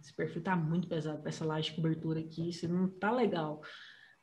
[0.00, 3.60] esse perfil tá muito pesado para essa laje de cobertura aqui, isso não tá legal.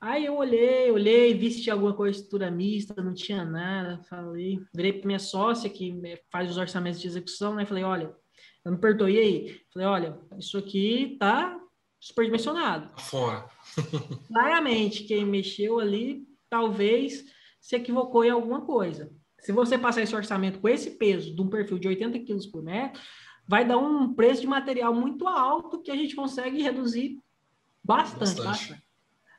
[0.02, 4.02] Aí eu olhei, olhei, vi se tinha alguma coisa mista, não tinha nada.
[4.04, 5.94] Falei, virei para minha sócia que
[6.32, 7.66] faz os orçamentos de execução, né?
[7.66, 8.16] Falei, olha,
[8.66, 9.62] eu me perdoei aí.
[9.74, 11.60] Falei, olha, isso aqui tá
[12.00, 12.90] superdimensionado.
[13.02, 13.50] Fora.
[14.28, 17.26] Claramente, quem mexeu ali talvez
[17.60, 19.12] se equivocou em alguma coisa.
[19.40, 22.62] Se você passar esse orçamento com esse peso de um perfil de 80 quilos por
[22.62, 23.02] metro,
[23.48, 27.20] vai dar um preço de material muito alto que a gente consegue reduzir
[27.84, 28.20] bastante.
[28.20, 28.46] bastante.
[28.46, 28.90] bastante.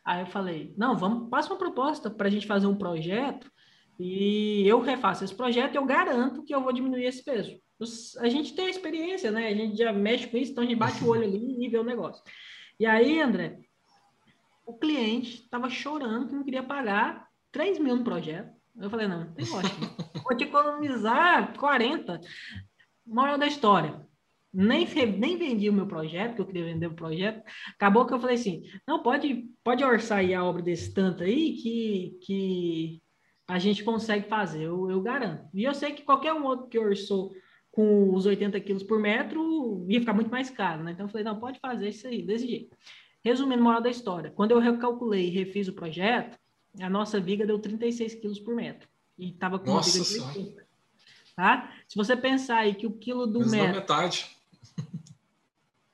[0.04, 3.50] Aí eu falei, não, vamos, passa uma proposta para a gente fazer um projeto
[3.98, 7.60] e eu refaço esse projeto e eu garanto que eu vou diminuir esse peso.
[8.18, 9.48] A gente tem a experiência, né?
[9.48, 11.78] A gente já mexe com isso, então a gente bate o olho ali e vê
[11.78, 12.22] o negócio.
[12.78, 13.58] E aí, André,
[14.66, 18.52] o cliente estava chorando que não queria pagar 3 mil no projeto.
[18.76, 19.44] Eu falei, não, tem.
[19.46, 22.20] Vou te economizar 40.
[23.06, 24.08] Moral da história
[24.52, 24.84] nem,
[25.18, 27.42] nem vendi o meu projeto, que eu queria vender o projeto.
[27.74, 31.54] Acabou que eu falei assim: não, pode, pode orçar aí a obra desse tanto aí
[31.54, 33.02] que, que
[33.48, 35.48] a gente consegue fazer, eu, eu garanto.
[35.54, 37.32] E eu sei que qualquer um outro que orçou
[37.70, 40.92] com os 80 quilos por metro ia ficar muito mais caro, né?
[40.92, 42.76] Então eu falei: não, pode fazer isso aí, desse jeito.
[43.24, 46.38] Resumindo, moral da história: quando eu recalculei e refiz o projeto,
[46.80, 48.88] a nossa viga deu 36 quilos por metro.
[49.18, 50.66] E estava com Nossa uma viga de 80.
[51.36, 51.72] Tá?
[51.88, 53.80] Se você pensar aí que o quilo do Mas metro.
[53.80, 54.40] metade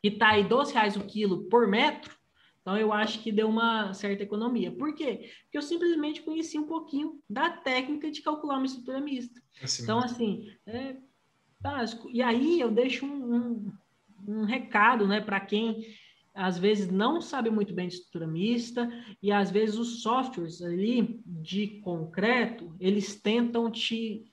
[0.03, 2.15] que está aí 12 reais o quilo por metro,
[2.61, 4.71] então eu acho que deu uma certa economia.
[4.71, 5.31] Por quê?
[5.43, 9.41] Porque eu simplesmente conheci um pouquinho da técnica de calcular uma estrutura mista.
[9.63, 10.97] Assim então, assim, é
[12.11, 13.73] E aí eu deixo um, um,
[14.29, 15.85] um recado né, para quem
[16.35, 18.89] às vezes não sabe muito bem de estrutura mista
[19.23, 24.31] e às vezes os softwares ali de concreto, eles tentam te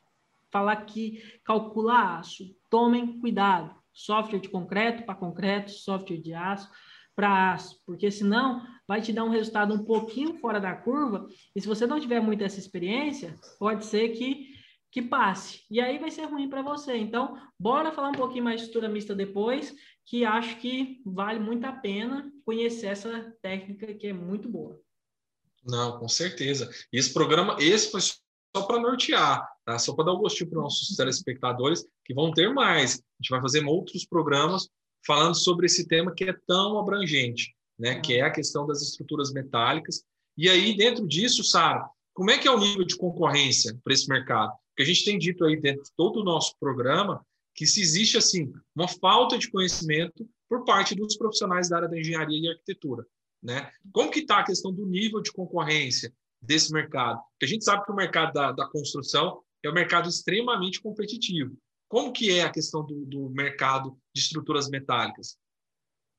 [0.52, 2.54] falar que calcula aço.
[2.70, 6.70] Tomem cuidado software de concreto para concreto, software de aço
[7.16, 11.62] para aço, porque senão vai te dar um resultado um pouquinho fora da curva, e
[11.62, 14.53] se você não tiver muita essa experiência, pode ser que,
[14.94, 16.96] que passe, e aí vai ser ruim para você.
[16.96, 19.74] Então, bora falar um pouquinho mais de estrutura mista depois,
[20.06, 24.80] que acho que vale muito a pena conhecer essa técnica que é muito boa.
[25.66, 26.70] Não, com certeza.
[26.92, 29.80] E esse programa, esse foi só para nortear, tá?
[29.80, 33.00] só para dar o um gostinho para os nossos telespectadores, que vão ter mais.
[33.00, 34.70] A gente vai fazer outros programas
[35.08, 38.00] falando sobre esse tema que é tão abrangente, né?
[38.00, 40.04] que é a questão das estruturas metálicas.
[40.38, 44.08] E aí, dentro disso, Sara, como é que é o nível de concorrência para esse
[44.08, 44.54] mercado?
[44.74, 48.18] Porque a gente tem dito aí dentro de todo o nosso programa que se existe,
[48.18, 53.06] assim, uma falta de conhecimento por parte dos profissionais da área da engenharia e arquitetura.
[53.42, 53.72] Né?
[53.92, 56.12] Como que está a questão do nível de concorrência?
[56.44, 57.22] desse mercado.
[57.32, 61.58] Porque a gente sabe que o mercado da, da construção é um mercado extremamente competitivo.
[61.88, 65.38] Como que é a questão do, do mercado de estruturas metálicas?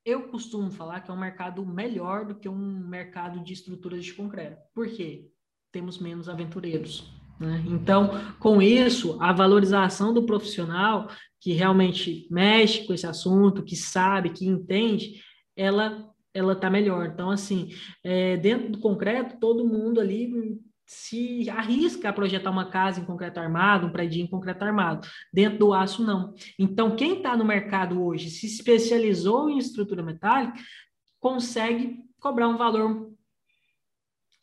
[0.05, 4.15] Eu costumo falar que é um mercado melhor do que um mercado de estruturas de
[4.15, 4.63] concreto.
[4.75, 5.31] Por quê?
[5.73, 7.11] Temos menos aventureiros.
[7.39, 7.65] Né?
[7.67, 11.09] Então, com isso, a valorização do profissional
[11.41, 15.21] que realmente mexe com esse assunto, que sabe, que entende,
[15.57, 17.07] ela ela tá melhor.
[17.07, 17.69] Então, assim,
[18.03, 23.39] é, dentro do concreto, todo mundo ali se arrisca a projetar uma casa em concreto
[23.39, 25.07] armado, um prédio em concreto armado.
[25.33, 26.35] Dentro do aço, não.
[26.59, 30.59] Então, quem está no mercado hoje, se especializou em estrutura metálica,
[31.21, 33.14] consegue cobrar um valor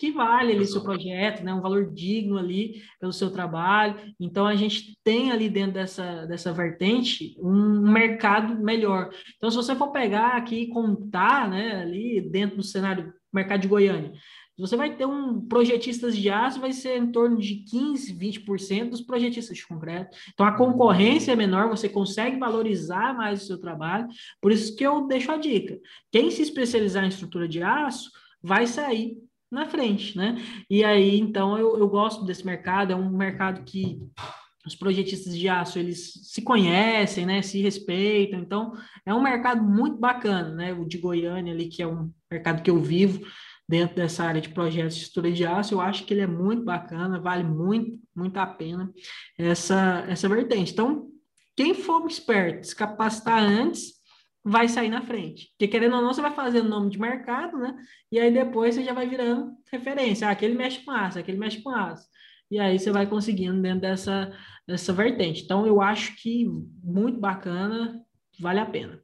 [0.01, 1.53] que vale ali seu projeto, né?
[1.53, 3.95] Um valor digno ali pelo seu trabalho.
[4.19, 9.11] Então a gente tem ali dentro dessa, dessa vertente um mercado melhor.
[9.37, 13.67] Então se você for pegar aqui e contar, né, ali dentro do cenário mercado de
[13.67, 14.11] Goiânia,
[14.57, 19.01] Você vai ter um projetistas de aço, vai ser em torno de 15, 20% dos
[19.01, 20.17] projetistas de concreto.
[20.33, 24.07] Então a concorrência é menor, você consegue valorizar mais o seu trabalho.
[24.41, 25.79] Por isso que eu deixo a dica.
[26.11, 28.09] Quem se especializar em estrutura de aço
[28.41, 29.15] vai sair
[29.51, 30.41] na frente, né?
[30.69, 33.99] E aí, então, eu, eu gosto desse mercado, é um mercado que
[34.65, 38.73] os projetistas de aço eles se conhecem, né, se respeitam, então
[39.05, 42.69] é um mercado muito bacana, né, o de Goiânia ali que é um mercado que
[42.69, 43.25] eu vivo
[43.67, 46.63] dentro dessa área de projetos de estrutura de aço, eu acho que ele é muito
[46.63, 48.91] bacana, vale muito, muito a pena
[49.37, 50.73] essa essa vertente.
[50.73, 51.07] Então,
[51.55, 53.93] quem for esperto, se capacitar antes,
[54.43, 55.49] vai sair na frente.
[55.51, 57.75] Porque querendo ou não, você vai fazendo nome de mercado, né?
[58.11, 60.27] E aí depois você já vai virando referência.
[60.27, 62.07] Ah, aquele mexe com aço, aquele mexe com aço.
[62.49, 64.35] E aí você vai conseguindo dentro dessa,
[64.67, 65.43] dessa vertente.
[65.43, 66.45] Então, eu acho que
[66.83, 68.03] muito bacana,
[68.39, 69.01] vale a pena.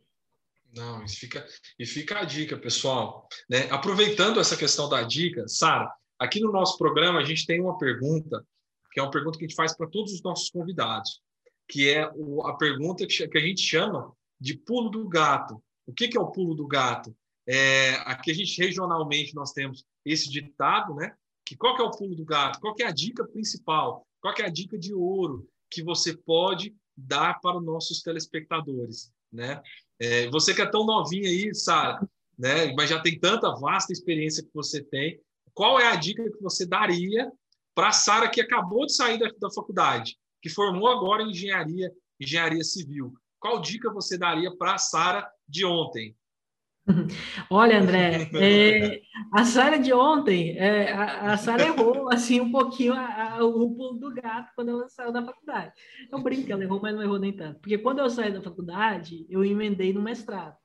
[0.75, 1.45] Não, isso fica,
[1.79, 3.27] e fica a dica, pessoal.
[3.49, 3.69] Né?
[3.71, 8.45] Aproveitando essa questão da dica, Sara, aqui no nosso programa a gente tem uma pergunta,
[8.91, 11.21] que é uma pergunta que a gente faz para todos os nossos convidados,
[11.69, 15.61] que é a pergunta que a gente chama de pulo do gato.
[15.85, 17.15] O que, que é o pulo do gato?
[17.47, 21.15] É, aqui a gente regionalmente nós temos esse ditado, né?
[21.45, 22.59] Que qual que é o pulo do gato?
[22.59, 24.05] Qual que é a dica principal?
[24.19, 29.11] Qual que é a dica de ouro que você pode dar para os nossos telespectadores,
[29.31, 29.61] né?
[29.99, 31.99] É, você que é tão novinha aí, Sara,
[32.37, 32.73] né?
[32.73, 35.19] Mas já tem tanta vasta experiência que você tem.
[35.53, 37.31] Qual é a dica que você daria
[37.73, 41.91] para a Sara que acabou de sair da, da faculdade, que formou agora em engenharia,
[42.19, 43.13] engenharia civil?
[43.47, 46.13] Qual dica você daria para a Sara de ontem?
[47.49, 48.99] Olha, André, é,
[49.33, 53.73] a Sara de ontem, é, a, a Sara errou assim um pouquinho a, a, o
[53.73, 55.71] pulo do gato quando ela saiu da faculdade.
[56.11, 57.61] Eu brinco, ela errou, mas não errou nem tanto.
[57.61, 60.57] Porque quando eu saí da faculdade, eu emendei no mestrado.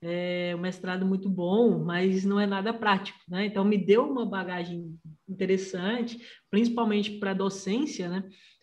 [0.00, 3.46] É um mestrado muito bom, mas não é nada prático, né?
[3.46, 4.96] Então me deu uma bagagem
[5.28, 8.22] interessante, principalmente para docência, né?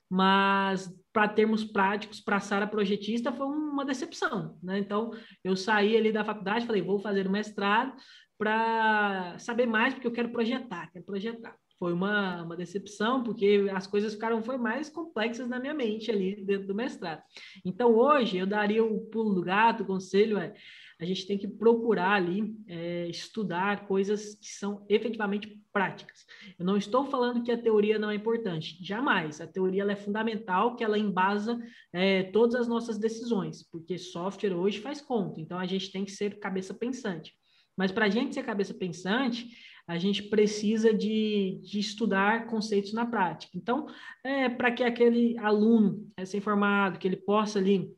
[0.10, 4.80] Mas para termos práticos, para Sara projetista foi uma decepção, né?
[4.80, 5.12] Então,
[5.46, 7.96] eu saí ali da faculdade, falei, vou fazer o mestrado
[8.38, 11.56] para saber mais, porque eu quero projetar, quero projetar.
[11.80, 16.44] Foi uma, uma decepção, porque as coisas ficaram foi mais complexas na minha mente ali
[16.44, 17.22] dentro do mestrado.
[17.64, 20.54] Então, hoje, eu daria o pulo do gato, o conselho é
[21.00, 26.26] a gente tem que procurar ali é, estudar coisas que são efetivamente práticas.
[26.58, 29.42] Eu não estou falando que a teoria não é importante, jamais.
[29.42, 31.62] A teoria é fundamental, que ela embasa
[31.92, 36.12] é, todas as nossas decisões, porque software hoje faz conta, então a gente tem que
[36.12, 37.34] ser cabeça pensante.
[37.78, 39.50] Mas para a gente ser cabeça pensante,
[39.86, 43.52] a gente precisa de, de estudar conceitos na prática.
[43.58, 43.86] Então,
[44.24, 47.94] é, para que aquele aluno recém-formado, que ele possa ali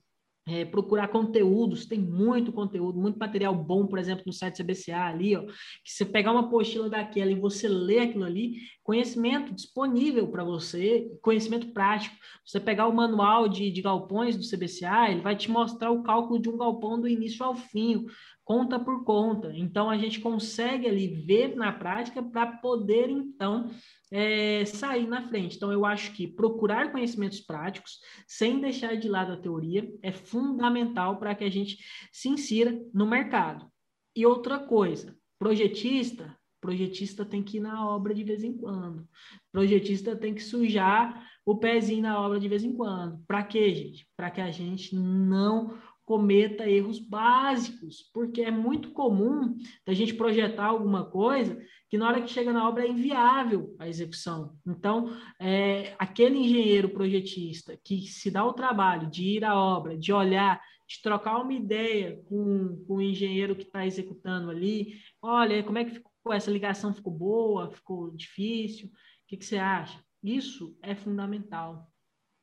[0.47, 5.35] é, procurar conteúdos, tem muito conteúdo, muito material bom, por exemplo, no site CBCA ali,
[5.35, 8.55] ó, que você pegar uma apostila daquela e você ler aquilo ali,
[8.87, 12.15] conhecimento disponível para você, conhecimento prático.
[12.45, 16.39] Você pegar o manual de, de galpões do CBCA, ele vai te mostrar o cálculo
[16.39, 18.05] de um galpão do início ao fim,
[18.45, 19.51] conta por conta.
[19.53, 23.69] Então, a gente consegue ali ver na prática para poder, então,
[24.09, 25.57] é, sair na frente.
[25.57, 31.17] Então, eu acho que procurar conhecimentos práticos, sem deixar de lado a teoria, é fundamental
[31.19, 31.77] para que a gente
[32.09, 33.69] se insira no mercado.
[34.15, 39.07] E outra coisa, projetista, projetista tem que ir na obra de vez em quando.
[39.51, 43.23] Projetista tem que sujar o pezinho na obra de vez em quando.
[43.27, 44.07] Para quê, gente?
[44.15, 45.77] Para que a gente não
[46.07, 52.21] cometa erros básicos, porque é muito comum a gente projetar alguma coisa que na hora
[52.21, 54.55] que chega na obra é inviável a execução.
[54.65, 60.13] Então, é, aquele engenheiro projetista que se dá o trabalho de ir à obra, de
[60.13, 65.77] olhar, de trocar uma ideia com, com o engenheiro que está executando ali, olha, como
[65.77, 66.93] é que ficou essa ligação?
[66.93, 67.71] Ficou boa?
[67.71, 68.87] Ficou difícil?
[68.87, 68.91] O
[69.27, 69.99] que, que você acha?
[70.23, 71.89] Isso é fundamental.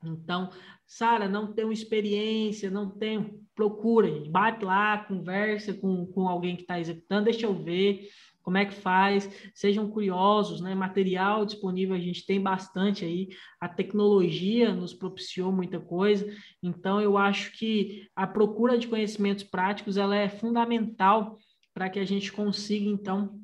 [0.05, 0.51] Então,
[0.87, 4.29] Sara, não tenho experiência, não tenho, procura, gente.
[4.29, 8.09] bate lá, conversa com, com alguém que está executando, deixa eu ver
[8.43, 10.75] como é que faz, sejam curiosos, né?
[10.75, 16.31] Material disponível a gente tem bastante aí, a tecnologia nos propiciou muita coisa,
[16.63, 21.39] então eu acho que a procura de conhecimentos práticos ela é fundamental
[21.73, 23.41] para que a gente consiga, então,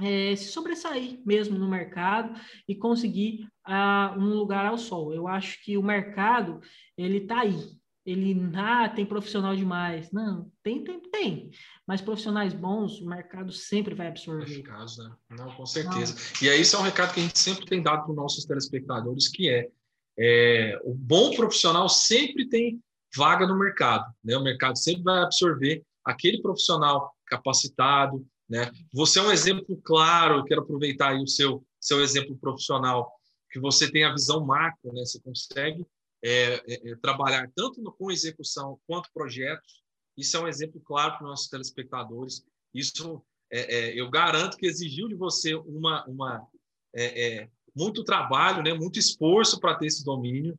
[0.00, 5.12] é, se sobressair mesmo no mercado e conseguir uh, um lugar ao sol.
[5.12, 6.60] Eu acho que o mercado
[6.96, 7.80] ele está aí.
[8.04, 10.10] Ele ah, tem profissional demais.
[10.10, 11.50] Não, tem, tem, tem.
[11.86, 14.50] Mas profissionais bons, o mercado sempre vai absorver.
[14.50, 15.12] Eficaz, né?
[15.30, 16.14] Não, com certeza.
[16.14, 16.48] Não.
[16.48, 18.44] E aí, isso é um recado que a gente sempre tem dado para os nossos
[18.46, 19.68] telespectadores, que é,
[20.18, 22.82] é o bom profissional sempre tem
[23.14, 24.10] vaga no mercado.
[24.24, 24.36] Né?
[24.36, 28.68] O mercado sempre vai absorver aquele profissional capacitado, Né?
[28.92, 33.08] Você é um exemplo claro, quero aproveitar aí o seu, seu exemplo profissional,
[33.48, 35.04] que você tem a visão macro, né?
[35.06, 35.86] você consegue
[36.22, 39.80] é, é, é, trabalhar tanto no, com execução quanto projetos.
[40.16, 42.44] Isso é um exemplo claro para os nossos telespectadores.
[42.74, 43.22] Isso
[43.52, 46.44] é, é, eu garanto que exigiu de você uma, uma
[46.94, 48.74] é, muito trabalho, né?
[48.74, 50.58] muito esforço para ter esse domínio.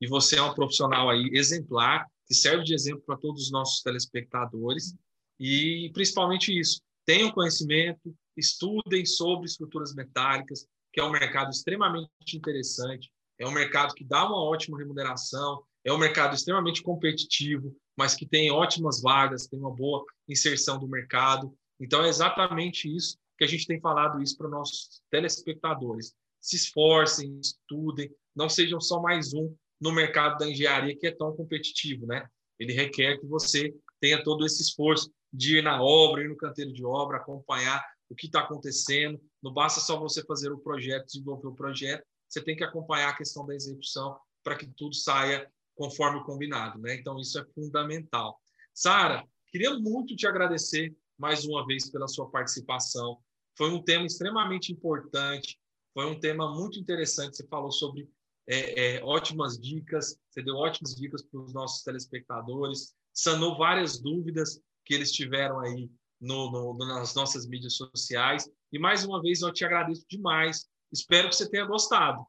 [0.00, 3.82] E você é um profissional aí exemplar, que serve de exemplo para todos os nossos
[3.82, 4.94] telespectadores.
[5.40, 13.10] E principalmente isso, tenham conhecimento, estudem sobre estruturas metálicas, que é um mercado extremamente interessante,
[13.38, 18.26] é um mercado que dá uma ótima remuneração, é um mercado extremamente competitivo, mas que
[18.26, 21.52] tem ótimas vagas, tem uma boa inserção do mercado.
[21.80, 26.14] Então é exatamente isso que a gente tem falado isso para nossos telespectadores.
[26.40, 31.34] Se esforcem, estudem, não sejam só mais um no mercado da engenharia que é tão
[31.34, 32.26] competitivo, né?
[32.58, 36.72] Ele requer que você tenha todo esse esforço de ir na obra, ir no canteiro
[36.72, 39.20] de obra, acompanhar o que está acontecendo.
[39.42, 43.16] Não basta só você fazer o projeto, desenvolver o projeto, você tem que acompanhar a
[43.16, 46.94] questão da execução para que tudo saia conforme combinado, né?
[46.94, 48.38] Então isso é fundamental.
[48.74, 53.18] Sara, queria muito te agradecer mais uma vez pela sua participação.
[53.56, 55.58] Foi um tema extremamente importante,
[55.92, 57.36] foi um tema muito interessante.
[57.36, 58.08] Você falou sobre
[58.48, 64.60] é, é, ótimas dicas, você deu ótimas dicas para os nossos telespectadores, sanou várias dúvidas
[64.92, 65.90] que eles tiveram aí
[66.20, 68.46] no, no, nas nossas mídias sociais.
[68.70, 70.66] E mais uma vez eu te agradeço demais.
[70.92, 72.22] Espero que você tenha gostado.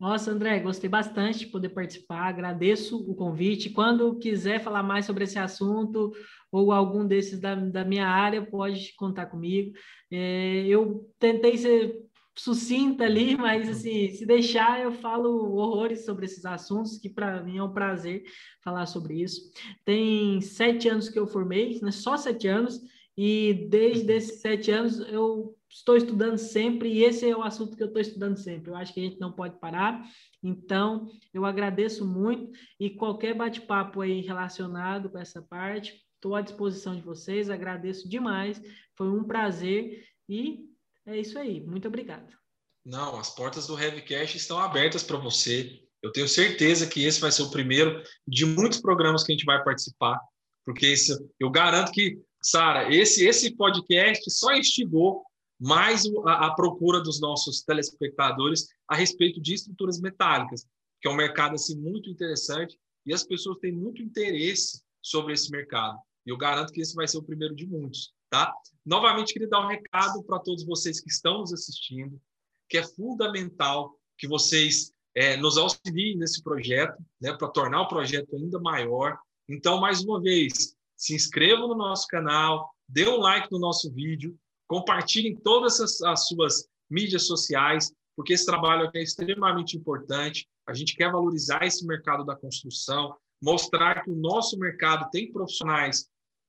[0.00, 2.28] Nossa, André, gostei bastante de poder participar.
[2.28, 3.68] Agradeço o convite.
[3.68, 6.12] Quando quiser falar mais sobre esse assunto
[6.50, 9.72] ou algum desses da, da minha área, pode contar comigo.
[10.10, 12.05] É, eu tentei ser
[12.38, 17.56] sucinta ali, mas assim, se deixar, eu falo horrores sobre esses assuntos, que para mim
[17.56, 18.24] é um prazer
[18.62, 19.50] falar sobre isso.
[19.84, 22.80] Tem sete anos que eu formei, né, só sete anos,
[23.16, 27.82] e desde esses sete anos eu estou estudando sempre, e esse é o assunto que
[27.82, 28.70] eu estou estudando sempre.
[28.70, 30.04] Eu acho que a gente não pode parar,
[30.42, 36.94] então eu agradeço muito, e qualquer bate-papo aí relacionado com essa parte, estou à disposição
[36.94, 38.60] de vocês, agradeço demais,
[38.94, 40.66] foi um prazer, e
[41.06, 41.60] é isso aí.
[41.60, 42.36] Muito obrigado.
[42.84, 45.82] Não, as portas do Heavycast estão abertas para você.
[46.02, 49.44] Eu tenho certeza que esse vai ser o primeiro de muitos programas que a gente
[49.44, 50.20] vai participar,
[50.64, 55.24] porque isso, eu garanto que, Sara, esse, esse podcast só instigou
[55.58, 60.66] mais a, a, procura dos nossos telespectadores a respeito de estruturas metálicas,
[61.00, 65.50] que é um mercado assim muito interessante e as pessoas têm muito interesse sobre esse
[65.50, 65.98] mercado.
[66.26, 68.52] E eu garanto que esse vai ser o primeiro de muitos tá?
[68.84, 72.20] Novamente, queria dar um recado para todos vocês que estão nos assistindo,
[72.68, 78.36] que é fundamental que vocês é, nos auxiliem nesse projeto, né, para tornar o projeto
[78.36, 79.18] ainda maior.
[79.48, 84.36] Então, mais uma vez, se inscrevam no nosso canal, dê um like no nosso vídeo,
[84.68, 90.46] compartilhem todas as, as suas mídias sociais, porque esse trabalho é extremamente importante.
[90.66, 96.06] A gente quer valorizar esse mercado da construção, mostrar que o nosso mercado tem profissionais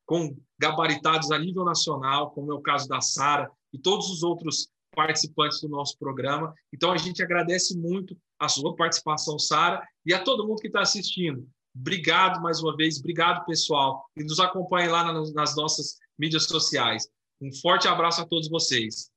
[0.08, 4.70] com gabaritados a nível nacional, como é o caso da Sara e todos os outros
[4.95, 6.51] participantes do nosso programa.
[6.74, 10.82] Então, a gente agradece muito a sua participação, Sara, e a todo mundo que está
[10.82, 11.47] assistindo.
[11.76, 17.08] Obrigado mais uma vez, obrigado pessoal, e nos acompanhe lá nas nossas mídias sociais.
[17.39, 19.12] Um forte abraço a todos vocês.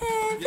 [0.00, 0.46] Heavy